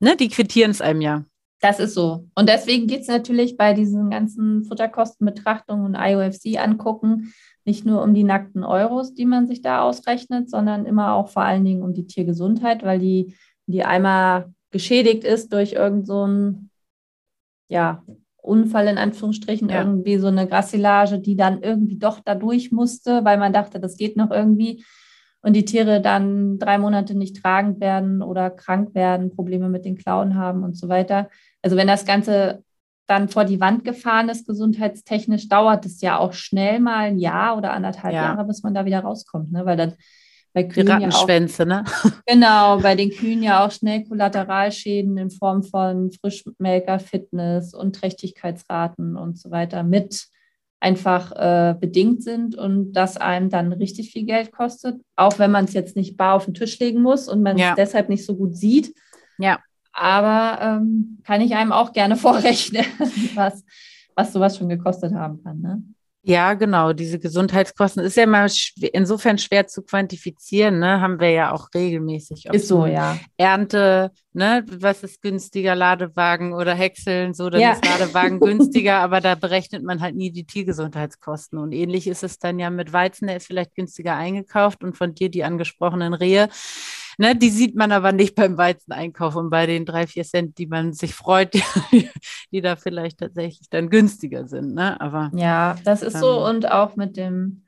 ne, 0.00 0.16
die 0.16 0.28
quittieren 0.28 0.72
es 0.72 0.80
einem 0.80 1.00
ja. 1.00 1.24
Das 1.60 1.80
ist 1.80 1.94
so. 1.94 2.28
Und 2.34 2.48
deswegen 2.48 2.86
geht 2.86 3.02
es 3.02 3.08
natürlich 3.08 3.56
bei 3.56 3.72
diesen 3.72 4.10
ganzen 4.10 4.64
Futterkostenbetrachtungen 4.64 5.86
und 5.86 5.94
IOFC 5.94 6.58
angucken, 6.58 7.32
nicht 7.64 7.86
nur 7.86 8.02
um 8.02 8.12
die 8.12 8.24
nackten 8.24 8.64
Euros, 8.64 9.14
die 9.14 9.24
man 9.24 9.46
sich 9.46 9.62
da 9.62 9.82
ausrechnet, 9.82 10.50
sondern 10.50 10.84
immer 10.84 11.14
auch 11.14 11.28
vor 11.28 11.42
allen 11.42 11.64
Dingen 11.64 11.82
um 11.82 11.94
die 11.94 12.06
Tiergesundheit, 12.06 12.82
weil 12.82 12.98
die, 12.98 13.34
die 13.66 13.84
einmal 13.84 14.52
geschädigt 14.70 15.24
ist 15.24 15.52
durch 15.52 15.72
irgendeinen 15.72 16.04
so 16.04 16.68
ja, 17.68 18.04
Unfall 18.36 18.88
in 18.88 18.98
Anführungsstrichen, 18.98 19.70
ja. 19.70 19.80
irgendwie 19.80 20.18
so 20.18 20.26
eine 20.26 20.46
Grassilage, 20.46 21.18
die 21.18 21.36
dann 21.36 21.62
irgendwie 21.62 21.96
doch 21.96 22.20
da 22.20 22.34
durch 22.34 22.72
musste, 22.72 23.24
weil 23.24 23.38
man 23.38 23.54
dachte, 23.54 23.80
das 23.80 23.96
geht 23.96 24.16
noch 24.16 24.30
irgendwie 24.30 24.84
und 25.44 25.52
die 25.52 25.66
Tiere 25.66 26.00
dann 26.00 26.58
drei 26.58 26.78
Monate 26.78 27.14
nicht 27.14 27.42
tragend 27.42 27.78
werden 27.78 28.22
oder 28.22 28.48
krank 28.48 28.94
werden, 28.94 29.30
Probleme 29.30 29.68
mit 29.68 29.84
den 29.84 29.98
Klauen 29.98 30.36
haben 30.36 30.64
und 30.64 30.74
so 30.74 30.88
weiter. 30.88 31.28
Also 31.60 31.76
wenn 31.76 31.86
das 31.86 32.06
Ganze 32.06 32.64
dann 33.06 33.28
vor 33.28 33.44
die 33.44 33.60
Wand 33.60 33.84
gefahren 33.84 34.30
ist, 34.30 34.46
gesundheitstechnisch, 34.46 35.50
dauert 35.50 35.84
es 35.84 36.00
ja 36.00 36.18
auch 36.18 36.32
schnell 36.32 36.80
mal 36.80 37.08
ein 37.08 37.18
Jahr 37.18 37.58
oder 37.58 37.74
anderthalb 37.74 38.14
ja. 38.14 38.22
Jahre, 38.22 38.46
bis 38.46 38.62
man 38.62 38.72
da 38.72 38.86
wieder 38.86 39.00
rauskommt, 39.00 39.52
ne? 39.52 39.66
weil 39.66 39.76
dann 39.76 39.92
bei 40.54 40.64
Kühen 40.64 40.86
ja 40.86 41.08
auch, 41.08 41.26
ne? 41.26 41.84
Genau, 42.26 42.78
bei 42.78 42.94
den 42.94 43.10
Kühen 43.10 43.42
ja 43.42 43.66
auch 43.66 43.70
schnell 43.70 44.04
Kollateralschäden 44.04 45.18
in 45.18 45.30
Form 45.30 45.62
von 45.62 46.10
Frischmelker, 46.12 47.00
Fitness 47.00 47.74
und 47.74 47.96
Trächtigkeitsraten 47.96 49.16
und 49.16 49.36
so 49.38 49.50
weiter 49.50 49.82
mit 49.82 50.28
einfach 50.84 51.32
äh, 51.32 51.74
bedingt 51.80 52.22
sind 52.22 52.56
und 52.56 52.92
das 52.92 53.16
einem 53.16 53.48
dann 53.48 53.72
richtig 53.72 54.12
viel 54.12 54.26
Geld 54.26 54.52
kostet, 54.52 55.00
auch 55.16 55.38
wenn 55.38 55.50
man 55.50 55.64
es 55.64 55.72
jetzt 55.72 55.96
nicht 55.96 56.18
bar 56.18 56.34
auf 56.34 56.44
den 56.44 56.52
Tisch 56.52 56.78
legen 56.78 57.00
muss 57.00 57.26
und 57.26 57.42
man 57.42 57.56
ja. 57.56 57.70
es 57.70 57.76
deshalb 57.76 58.10
nicht 58.10 58.26
so 58.26 58.36
gut 58.36 58.54
sieht. 58.54 58.94
Ja. 59.38 59.60
Aber 59.94 60.60
ähm, 60.60 61.20
kann 61.24 61.40
ich 61.40 61.54
einem 61.56 61.72
auch 61.72 61.94
gerne 61.94 62.16
vorrechnen, 62.24 62.84
was, 63.34 63.64
was 64.14 64.34
sowas 64.34 64.58
schon 64.58 64.68
gekostet 64.68 65.14
haben 65.14 65.42
kann. 65.42 65.60
Ne? 65.62 65.82
Ja, 66.26 66.54
genau. 66.54 66.94
Diese 66.94 67.18
Gesundheitskosten 67.18 68.02
ist 68.02 68.16
ja 68.16 68.26
mal 68.26 68.50
insofern 68.92 69.36
schwer 69.36 69.66
zu 69.66 69.82
quantifizieren, 69.82 70.78
ne? 70.78 71.00
Haben 71.02 71.20
wir 71.20 71.30
ja 71.30 71.52
auch 71.52 71.68
regelmäßig. 71.74 72.46
Ist 72.46 72.66
so, 72.66 72.86
ja. 72.86 73.18
Ernte, 73.36 74.10
ne? 74.32 74.64
Was 74.66 75.02
ist 75.02 75.20
günstiger, 75.20 75.74
Ladewagen 75.74 76.54
oder 76.54 76.74
Häckseln? 76.74 77.34
So, 77.34 77.50
dann 77.50 77.60
ja. 77.60 77.72
ist 77.72 77.84
Ladewagen 77.84 78.40
günstiger, 78.40 79.00
aber 79.00 79.20
da 79.20 79.34
berechnet 79.34 79.84
man 79.84 80.00
halt 80.00 80.16
nie 80.16 80.32
die 80.32 80.46
Tiergesundheitskosten. 80.46 81.58
Und 81.58 81.72
ähnlich 81.72 82.06
ist 82.06 82.24
es 82.24 82.38
dann 82.38 82.58
ja 82.58 82.70
mit 82.70 82.94
Weizen, 82.94 83.26
der 83.26 83.36
ist 83.36 83.46
vielleicht 83.46 83.74
günstiger 83.74 84.16
eingekauft 84.16 84.82
und 84.82 84.96
von 84.96 85.14
dir 85.14 85.28
die 85.28 85.44
angesprochenen 85.44 86.14
Rehe 86.14 86.48
Ne, 87.18 87.36
die 87.36 87.50
sieht 87.50 87.74
man 87.76 87.92
aber 87.92 88.12
nicht 88.12 88.34
beim 88.34 88.56
Weizeneinkauf 88.56 89.36
und 89.36 89.50
bei 89.50 89.66
den 89.66 89.84
drei, 89.84 90.06
vier 90.06 90.24
Cent, 90.24 90.58
die 90.58 90.66
man 90.66 90.92
sich 90.92 91.14
freut, 91.14 91.54
die, 91.54 91.62
die 92.52 92.60
da 92.60 92.76
vielleicht 92.76 93.18
tatsächlich 93.18 93.68
dann 93.70 93.90
günstiger 93.90 94.46
sind. 94.46 94.74
Ne? 94.74 95.00
Aber, 95.00 95.30
ja, 95.34 95.76
das 95.84 96.02
ist 96.02 96.14
ähm, 96.14 96.20
so. 96.20 96.46
Und 96.46 96.70
auch 96.70 96.96
mit 96.96 97.16
dem 97.16 97.64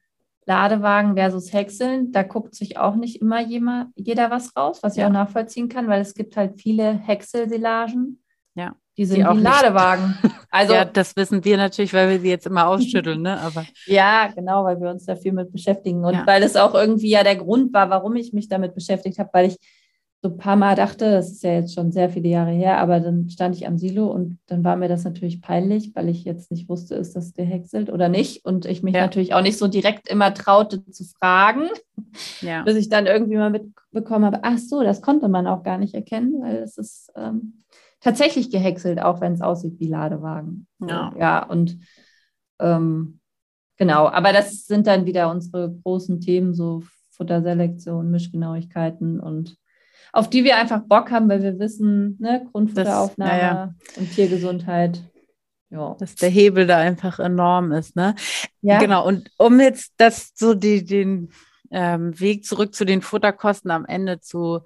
Ladewagen 0.46 1.16
versus 1.16 1.52
Häckseln, 1.52 2.12
da 2.12 2.22
guckt 2.22 2.54
sich 2.54 2.78
auch 2.78 2.94
nicht 2.94 3.20
immer 3.20 3.40
jeder, 3.40 3.88
jeder 3.96 4.30
was 4.30 4.56
raus, 4.56 4.78
was 4.82 4.94
ich 4.94 5.00
ja. 5.00 5.08
auch 5.08 5.12
nachvollziehen 5.12 5.68
kann, 5.68 5.88
weil 5.88 6.00
es 6.00 6.14
gibt 6.14 6.36
halt 6.36 6.60
viele 6.60 6.92
Häckselsilagen. 6.92 8.22
Ja. 8.56 8.74
Die 8.96 9.04
sind 9.04 9.18
die 9.18 9.24
auch 9.26 9.34
Ladewagen. 9.34 10.18
Also, 10.48 10.72
ja, 10.72 10.86
das 10.86 11.16
wissen 11.16 11.44
wir 11.44 11.58
natürlich, 11.58 11.92
weil 11.92 12.08
wir 12.08 12.18
sie 12.18 12.30
jetzt 12.30 12.46
immer 12.46 12.66
ausschütteln, 12.66 13.20
ne? 13.20 13.38
Aber 13.40 13.66
ja, 13.86 14.28
genau, 14.34 14.64
weil 14.64 14.80
wir 14.80 14.88
uns 14.88 15.04
da 15.04 15.14
viel 15.14 15.32
mit 15.32 15.52
beschäftigen 15.52 16.02
und 16.02 16.14
ja. 16.14 16.26
weil 16.26 16.42
es 16.42 16.56
auch 16.56 16.72
irgendwie 16.72 17.10
ja 17.10 17.22
der 17.24 17.36
Grund 17.36 17.74
war, 17.74 17.90
warum 17.90 18.16
ich 18.16 18.32
mich 18.32 18.48
damit 18.48 18.74
beschäftigt 18.74 19.18
habe, 19.18 19.28
weil 19.34 19.48
ich 19.48 19.58
so 20.22 20.30
ein 20.30 20.38
paar 20.38 20.56
Mal 20.56 20.76
dachte, 20.76 21.10
das 21.10 21.30
ist 21.30 21.42
ja 21.42 21.52
jetzt 21.52 21.74
schon 21.74 21.92
sehr 21.92 22.08
viele 22.08 22.28
Jahre 22.28 22.52
her, 22.52 22.78
aber 22.78 23.00
dann 23.00 23.28
stand 23.28 23.54
ich 23.54 23.66
am 23.66 23.76
Silo 23.76 24.06
und 24.06 24.38
dann 24.46 24.64
war 24.64 24.76
mir 24.76 24.88
das 24.88 25.04
natürlich 25.04 25.42
peinlich, 25.42 25.94
weil 25.94 26.08
ich 26.08 26.24
jetzt 26.24 26.50
nicht 26.50 26.70
wusste, 26.70 26.94
ist 26.94 27.16
das 27.16 27.34
gehäckselt 27.34 27.92
oder 27.92 28.08
nicht 28.08 28.46
und 28.46 28.64
ich 28.64 28.82
mich 28.82 28.94
ja. 28.94 29.02
natürlich 29.02 29.34
auch 29.34 29.42
nicht 29.42 29.58
so 29.58 29.68
direkt 29.68 30.08
immer 30.08 30.32
traute 30.32 30.88
zu 30.90 31.04
fragen, 31.04 31.68
ja. 32.40 32.62
bis 32.62 32.76
ich 32.76 32.88
dann 32.88 33.06
irgendwie 33.06 33.36
mal 33.36 33.50
mitbekommen 33.50 34.24
habe, 34.24 34.40
ach 34.42 34.58
so, 34.58 34.82
das 34.82 35.02
konnte 35.02 35.28
man 35.28 35.46
auch 35.46 35.62
gar 35.62 35.76
nicht 35.76 35.94
erkennen, 35.94 36.40
weil 36.40 36.56
es 36.56 36.78
ist 36.78 37.12
ähm, 37.14 37.58
tatsächlich 38.06 38.52
gehäckselt, 38.52 39.02
auch 39.02 39.20
wenn 39.20 39.32
es 39.32 39.40
aussieht 39.40 39.80
wie 39.80 39.88
Ladewagen. 39.88 40.68
Ja, 40.78 41.12
ja 41.18 41.44
und 41.44 41.80
ähm, 42.60 43.18
genau, 43.76 44.06
aber 44.06 44.32
das 44.32 44.66
sind 44.66 44.86
dann 44.86 45.06
wieder 45.06 45.28
unsere 45.28 45.74
großen 45.82 46.20
Themen, 46.20 46.54
so 46.54 46.84
Futterselektion, 47.10 48.12
Mischgenauigkeiten 48.12 49.18
und 49.18 49.56
auf 50.12 50.30
die 50.30 50.44
wir 50.44 50.56
einfach 50.56 50.82
Bock 50.82 51.10
haben, 51.10 51.28
weil 51.28 51.42
wir 51.42 51.58
wissen, 51.58 52.16
ne, 52.20 52.46
Grundfutteraufnahme 52.52 53.32
das, 53.32 53.40
ja, 53.40 53.74
und 53.96 54.12
Tiergesundheit. 54.12 55.02
Ja. 55.70 55.96
Dass 55.98 56.14
der 56.14 56.30
Hebel 56.30 56.68
da 56.68 56.78
einfach 56.78 57.18
enorm 57.18 57.72
ist, 57.72 57.96
ne? 57.96 58.14
Ja. 58.62 58.78
Genau. 58.78 59.04
Und 59.04 59.32
um 59.36 59.58
jetzt 59.58 59.94
das 59.96 60.30
so 60.36 60.54
die, 60.54 60.84
den 60.84 61.30
ähm, 61.72 62.18
Weg 62.20 62.44
zurück 62.44 62.72
zu 62.72 62.84
den 62.84 63.02
Futterkosten 63.02 63.72
am 63.72 63.84
Ende 63.84 64.20
zu 64.20 64.60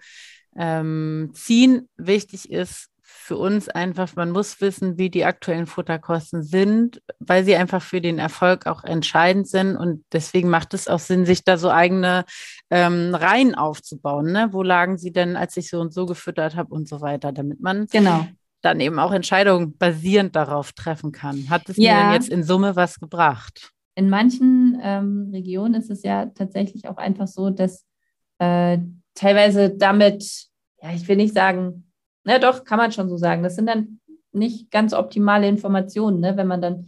ähm, 0.55 1.31
ziehen, 1.33 1.89
wichtig 1.97 2.51
ist, 2.51 2.91
für 3.23 3.37
uns 3.37 3.69
einfach, 3.69 4.17
man 4.17 4.31
muss 4.31 4.61
wissen, 4.63 4.97
wie 4.97 5.11
die 5.11 5.27
aktuellen 5.27 5.67
Futterkosten 5.67 6.43
sind, 6.43 7.03
weil 7.19 7.45
sie 7.45 7.55
einfach 7.55 7.83
für 7.83 8.01
den 8.01 8.19
Erfolg 8.19 8.67
auch 8.67 8.83
entscheidend 8.83 9.47
sind. 9.47 9.77
Und 9.77 10.05
deswegen 10.11 10.49
macht 10.49 10.73
es 10.73 10.89
auch 10.89 10.99
Sinn, 10.99 11.27
sich 11.27 11.45
da 11.45 11.59
so 11.59 11.71
eigene 11.71 12.25
ähm, 12.71 13.15
Reihen 13.15 13.55
aufzubauen. 13.55 14.33
Ne? 14.33 14.49
Wo 14.53 14.63
lagen 14.63 14.97
sie 14.97 15.13
denn, 15.13 15.37
als 15.37 15.57
ich 15.59 15.69
so 15.69 15.81
und 15.81 15.93
so 15.93 16.07
gefüttert 16.07 16.57
habe 16.57 16.75
und 16.75 16.89
so 16.89 17.03
weiter, 17.03 17.31
damit 17.31 17.61
man 17.61 17.87
genau. 17.87 18.27
dann 18.63 18.81
eben 18.81 18.99
auch 18.99 19.13
Entscheidungen 19.13 19.77
basierend 19.77 20.35
darauf 20.35 20.73
treffen 20.73 21.13
kann. 21.13 21.51
Hat 21.51 21.69
es 21.69 21.77
ja. 21.77 21.95
mir 21.95 22.03
denn 22.03 22.13
jetzt 22.15 22.31
in 22.31 22.43
Summe 22.43 22.75
was 22.75 22.99
gebracht? 22.99 23.71
In 23.97 24.09
manchen 24.09 24.81
ähm, 24.83 25.29
Regionen 25.31 25.75
ist 25.75 25.91
es 25.91 26.03
ja 26.03 26.27
tatsächlich 26.27 26.89
auch 26.89 26.97
einfach 26.97 27.29
so, 27.29 27.51
dass 27.51 27.85
äh, 28.39 28.79
teilweise 29.15 29.71
damit, 29.71 30.49
ja, 30.83 30.93
ich 30.95 31.07
will 31.07 31.17
nicht 31.17 31.35
sagen, 31.35 31.90
na 32.25 32.39
doch, 32.39 32.65
kann 32.65 32.79
man 32.79 32.93
schon 32.93 33.09
so 33.09 33.17
sagen. 33.17 33.43
Das 33.43 33.57
sind 33.57 33.67
dann 33.67 34.01
nicht 34.33 34.71
ganz 34.71 34.93
optimale 34.93 35.49
Informationen, 35.49 36.21
ne? 36.21 36.37
wenn 36.37 36.47
man 36.47 36.63
dann 36.63 36.87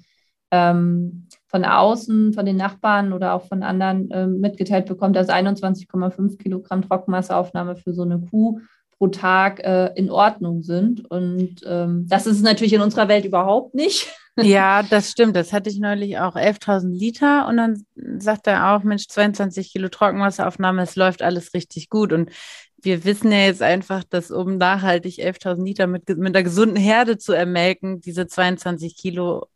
ähm, 0.51 1.29
von 1.47 1.64
außen, 1.64 2.35
von 2.35 2.47
den 2.47 2.57
Nachbarn 2.57 3.12
oder 3.12 3.35
auch 3.35 3.47
von 3.47 3.62
anderen 3.62 4.09
ähm, 4.12 4.40
mitgeteilt 4.40 4.87
bekommt, 4.87 5.16
dass 5.16 5.29
21,5 5.29 6.38
Kilogramm 6.38 6.83
Trockenmasseaufnahme 6.83 7.77
für 7.77 7.95
so 7.95 8.03
eine 8.03 8.21
Kuh 8.21 8.61
pro 8.99 9.09
Tag 9.09 9.61
äh, 9.61 9.92
in 9.97 10.11
Ordnung 10.11 10.62
sind. 10.62 11.11
Und 11.11 11.57
ähm, 11.66 12.07
das 12.09 12.27
ist 12.27 12.42
natürlich 12.42 12.75
in 12.75 12.83
unserer 12.83 13.09
Welt 13.09 13.25
überhaupt 13.25 13.75
nicht. 13.75 14.09
Ja, 14.40 14.83
das 14.83 15.11
stimmt. 15.11 15.37
Das 15.37 15.53
hatte 15.53 15.68
ich 15.68 15.79
neulich 15.79 16.18
auch 16.18 16.37
11.000 16.37 16.88
Liter 16.88 17.47
und 17.49 17.59
dann 17.59 17.85
sagt 18.18 18.47
er 18.47 18.71
auch, 18.71 18.83
Mensch, 18.83 19.07
22 19.09 19.71
Kilo 19.71 19.90
Trockenwasseraufnahme, 19.90 20.81
es 20.81 20.97
läuft 20.97 21.21
alles 21.21 21.53
richtig 21.53 21.90
gut. 21.90 22.14
Und 22.14 22.31
wir 22.83 23.05
wissen 23.05 23.33
ja 23.33 23.38
jetzt 23.38 23.62
einfach, 23.62 24.05
dass 24.05 24.31
um 24.31 24.59
nachhaltig 24.59 25.18
11.000 25.18 25.64
Liter 25.64 25.87
mit, 25.87 26.09
mit 26.09 26.35
einer 26.35 26.42
gesunden 26.42 26.77
Herde 26.77 27.16
zu 27.16 27.33
ermelken, 27.33 28.01
diese 28.01 28.27
22 28.27 28.97
Kilo 28.97 29.47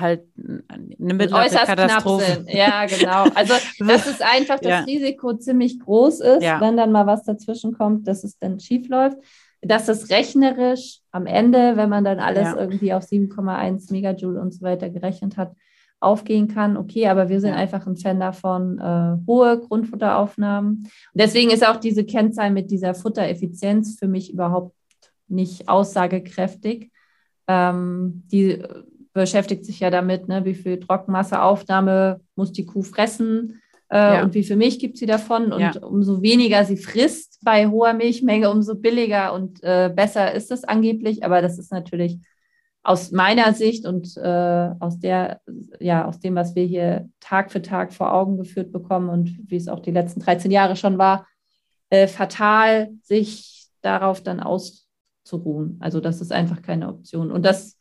halt 0.00 0.24
eine 0.68 1.14
mittlere 1.14 1.48
Katastrophe. 1.48 2.44
Ja, 2.48 2.84
genau. 2.86 3.24
Also 3.34 3.54
das 3.78 4.06
ist 4.10 4.22
einfach 4.22 4.60
das 4.60 4.70
ja. 4.70 4.80
Risiko 4.80 5.34
ziemlich 5.34 5.80
groß 5.80 6.20
ist, 6.20 6.42
ja. 6.42 6.60
wenn 6.60 6.76
dann 6.76 6.92
mal 6.92 7.06
was 7.06 7.24
dazwischen 7.24 7.72
kommt, 7.72 8.06
dass 8.06 8.24
es 8.24 8.38
dann 8.38 8.60
schief 8.60 8.88
läuft. 8.88 9.16
Dass 9.62 9.88
es 9.88 10.10
rechnerisch 10.10 11.00
am 11.10 11.26
Ende, 11.26 11.76
wenn 11.76 11.88
man 11.88 12.04
dann 12.04 12.20
alles 12.20 12.44
ja. 12.44 12.56
irgendwie 12.56 12.92
auf 12.92 13.04
7,1 13.04 13.90
Megajoule 13.90 14.40
und 14.40 14.52
so 14.52 14.60
weiter 14.60 14.90
gerechnet 14.90 15.36
hat, 15.38 15.52
aufgehen 16.00 16.48
kann. 16.48 16.76
Okay, 16.76 17.08
aber 17.08 17.28
wir 17.28 17.40
sind 17.40 17.50
ja. 17.50 17.56
einfach 17.56 17.86
ein 17.86 17.96
Fan 17.96 18.20
davon, 18.20 18.78
äh, 18.78 19.16
hohe 19.26 19.60
Grundfutteraufnahmen. 19.60 20.70
Und 20.78 20.90
deswegen 21.14 21.50
ist 21.50 21.66
auch 21.66 21.76
diese 21.76 22.04
Kennzahl 22.04 22.50
mit 22.50 22.70
dieser 22.70 22.94
Futtereffizienz 22.94 23.98
für 23.98 24.08
mich 24.08 24.32
überhaupt 24.32 24.74
nicht 25.28 25.68
aussagekräftig. 25.68 26.90
Ähm, 27.48 28.24
die 28.30 28.62
beschäftigt 29.12 29.64
sich 29.64 29.80
ja 29.80 29.90
damit, 29.90 30.28
ne, 30.28 30.44
wie 30.44 30.54
viel 30.54 30.78
Trockenmasseaufnahme 30.78 32.20
muss 32.34 32.52
die 32.52 32.66
Kuh 32.66 32.82
fressen 32.82 33.62
äh, 33.90 33.96
ja. 33.96 34.22
und 34.22 34.34
wie 34.34 34.42
viel 34.42 34.56
Milch 34.56 34.78
gibt 34.78 34.98
sie 34.98 35.06
davon. 35.06 35.52
Und 35.52 35.60
ja. 35.60 35.72
umso 35.82 36.20
weniger 36.20 36.64
sie 36.64 36.76
frisst 36.76 37.38
bei 37.42 37.68
hoher 37.68 37.94
Milchmenge, 37.94 38.50
umso 38.50 38.74
billiger 38.74 39.32
und 39.32 39.62
äh, 39.62 39.90
besser 39.94 40.32
ist 40.34 40.50
es 40.50 40.64
angeblich. 40.64 41.24
Aber 41.24 41.40
das 41.40 41.58
ist 41.58 41.72
natürlich 41.72 42.18
aus 42.86 43.10
meiner 43.10 43.52
Sicht 43.52 43.84
und 43.84 44.16
äh, 44.16 44.70
aus 44.78 45.00
der, 45.00 45.40
ja, 45.80 46.06
aus 46.06 46.20
dem, 46.20 46.36
was 46.36 46.54
wir 46.54 46.64
hier 46.64 47.08
Tag 47.18 47.50
für 47.50 47.60
Tag 47.60 47.92
vor 47.92 48.12
Augen 48.12 48.36
geführt 48.36 48.70
bekommen 48.70 49.08
und 49.08 49.36
wie 49.50 49.56
es 49.56 49.66
auch 49.66 49.80
die 49.80 49.90
letzten 49.90 50.20
13 50.20 50.52
Jahre 50.52 50.76
schon 50.76 50.96
war, 50.96 51.26
äh, 51.90 52.06
fatal, 52.06 52.90
sich 53.02 53.66
darauf 53.82 54.22
dann 54.22 54.38
auszuruhen. 54.38 55.78
Also 55.80 55.98
das 55.98 56.20
ist 56.20 56.30
einfach 56.30 56.62
keine 56.62 56.88
Option. 56.88 57.32
Und 57.32 57.44
das, 57.44 57.76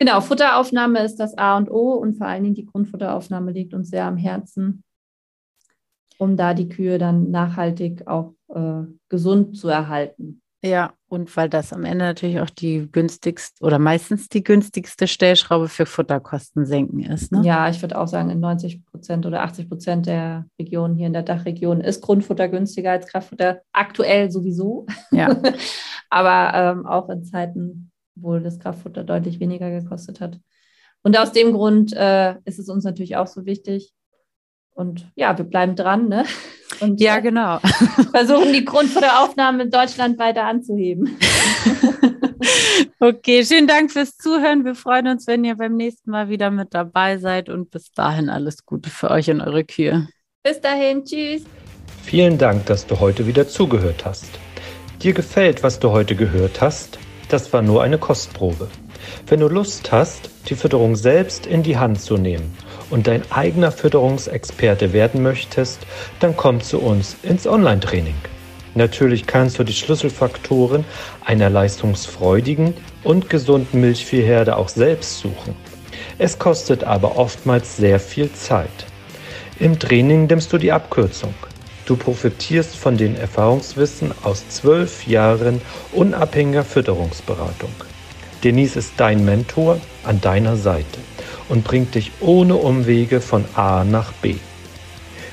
genau, 0.00 0.20
Futteraufnahme 0.20 1.04
ist 1.04 1.16
das 1.20 1.38
A 1.38 1.56
und 1.56 1.70
O 1.70 1.92
und 1.92 2.14
vor 2.14 2.26
allen 2.26 2.42
Dingen 2.42 2.56
die 2.56 2.66
Grundfutteraufnahme 2.66 3.52
liegt 3.52 3.72
uns 3.72 3.90
sehr 3.90 4.06
am 4.06 4.16
Herzen, 4.16 4.82
um 6.18 6.36
da 6.36 6.54
die 6.54 6.68
Kühe 6.68 6.98
dann 6.98 7.30
nachhaltig 7.30 8.08
auch 8.08 8.34
äh, 8.48 8.82
gesund 9.08 9.56
zu 9.56 9.68
erhalten. 9.68 10.42
Ja, 10.60 10.92
und 11.10 11.36
weil 11.36 11.48
das 11.48 11.72
am 11.72 11.84
Ende 11.84 12.04
natürlich 12.04 12.40
auch 12.40 12.50
die 12.50 12.88
günstigste 12.90 13.64
oder 13.64 13.80
meistens 13.80 14.28
die 14.28 14.44
günstigste 14.44 15.08
Stellschraube 15.08 15.68
für 15.68 15.84
Futterkosten 15.84 16.66
senken 16.66 17.00
ist. 17.00 17.32
Ne? 17.32 17.42
Ja, 17.44 17.68
ich 17.68 17.82
würde 17.82 17.98
auch 17.98 18.06
sagen, 18.06 18.30
in 18.30 18.38
90 18.38 18.86
Prozent 18.86 19.26
oder 19.26 19.42
80 19.42 19.68
Prozent 19.68 20.06
der 20.06 20.46
Regionen 20.58 20.94
hier 20.94 21.08
in 21.08 21.12
der 21.12 21.24
Dachregion 21.24 21.80
ist 21.80 22.00
Grundfutter 22.00 22.48
günstiger 22.48 22.92
als 22.92 23.08
Kraftfutter. 23.08 23.60
Aktuell 23.72 24.30
sowieso. 24.30 24.86
Ja. 25.10 25.36
Aber 26.10 26.56
ähm, 26.56 26.86
auch 26.86 27.08
in 27.08 27.24
Zeiten, 27.24 27.90
wo 28.14 28.38
das 28.38 28.60
Kraftfutter 28.60 29.02
deutlich 29.02 29.40
weniger 29.40 29.68
gekostet 29.70 30.20
hat. 30.20 30.38
Und 31.02 31.18
aus 31.18 31.32
dem 31.32 31.52
Grund 31.52 31.92
äh, 31.92 32.36
ist 32.44 32.60
es 32.60 32.68
uns 32.68 32.84
natürlich 32.84 33.16
auch 33.16 33.26
so 33.26 33.46
wichtig. 33.46 33.92
Und 34.74 35.10
ja, 35.14 35.36
wir 35.36 35.44
bleiben 35.44 35.76
dran, 35.76 36.08
ne? 36.08 36.24
Und 36.80 37.00
ja, 37.00 37.18
äh, 37.18 37.22
genau. 37.22 37.58
versuchen 38.12 38.52
die 38.52 38.64
Grundfutteraufnahmen 38.64 39.60
in 39.60 39.70
Deutschland 39.70 40.18
weiter 40.18 40.44
anzuheben. 40.44 41.18
okay, 43.00 43.44
vielen 43.44 43.66
Dank 43.66 43.90
fürs 43.90 44.16
Zuhören. 44.16 44.64
Wir 44.64 44.74
freuen 44.74 45.08
uns, 45.08 45.26
wenn 45.26 45.44
ihr 45.44 45.56
beim 45.56 45.76
nächsten 45.76 46.10
Mal 46.10 46.28
wieder 46.28 46.50
mit 46.50 46.72
dabei 46.72 47.18
seid 47.18 47.48
und 47.48 47.70
bis 47.70 47.92
dahin 47.92 48.30
alles 48.30 48.64
Gute 48.64 48.88
für 48.88 49.10
euch 49.10 49.30
und 49.30 49.42
eure 49.42 49.64
Kühe. 49.64 50.08
Bis 50.42 50.60
dahin, 50.60 51.04
tschüss. 51.04 51.42
Vielen 52.02 52.38
Dank, 52.38 52.64
dass 52.66 52.86
du 52.86 52.98
heute 52.98 53.26
wieder 53.26 53.46
zugehört 53.46 54.06
hast. 54.06 54.30
Dir 55.02 55.12
gefällt, 55.12 55.62
was 55.62 55.80
du 55.80 55.90
heute 55.90 56.14
gehört 56.14 56.60
hast? 56.60 56.98
Das 57.28 57.52
war 57.52 57.62
nur 57.62 57.82
eine 57.82 57.98
Kostprobe. 57.98 58.68
Wenn 59.26 59.40
du 59.40 59.48
Lust 59.48 59.92
hast, 59.92 60.30
die 60.48 60.54
Fütterung 60.54 60.96
selbst 60.96 61.46
in 61.46 61.62
die 61.62 61.76
Hand 61.76 62.00
zu 62.00 62.16
nehmen 62.16 62.56
und 62.90 63.06
dein 63.06 63.22
eigener 63.30 63.72
Fütterungsexperte 63.72 64.92
werden 64.92 65.22
möchtest, 65.22 65.80
dann 66.18 66.36
komm 66.36 66.60
zu 66.60 66.80
uns 66.80 67.16
ins 67.22 67.46
Online-Training. 67.46 68.14
Natürlich 68.74 69.26
kannst 69.26 69.58
du 69.58 69.64
die 69.64 69.72
Schlüsselfaktoren 69.72 70.84
einer 71.24 71.50
leistungsfreudigen 71.50 72.74
und 73.02 73.30
gesunden 73.30 73.80
Milchviehherde 73.80 74.56
auch 74.56 74.68
selbst 74.68 75.18
suchen. 75.18 75.56
Es 76.18 76.38
kostet 76.38 76.84
aber 76.84 77.16
oftmals 77.16 77.76
sehr 77.76 77.98
viel 77.98 78.32
Zeit. 78.32 78.68
Im 79.58 79.78
Training 79.78 80.26
nimmst 80.26 80.52
du 80.52 80.58
die 80.58 80.72
Abkürzung. 80.72 81.34
Du 81.84 81.96
profitierst 81.96 82.76
von 82.76 82.96
den 82.96 83.16
Erfahrungswissen 83.16 84.12
aus 84.22 84.48
zwölf 84.48 85.06
Jahren 85.06 85.60
unabhängiger 85.92 86.64
Fütterungsberatung. 86.64 87.72
Denise 88.44 88.76
ist 88.76 88.92
dein 88.96 89.24
Mentor 89.24 89.80
an 90.04 90.20
deiner 90.20 90.56
Seite 90.56 90.98
und 91.50 91.64
bringt 91.64 91.94
dich 91.94 92.12
ohne 92.20 92.56
Umwege 92.56 93.20
von 93.20 93.44
A 93.54 93.84
nach 93.84 94.12
B. 94.12 94.36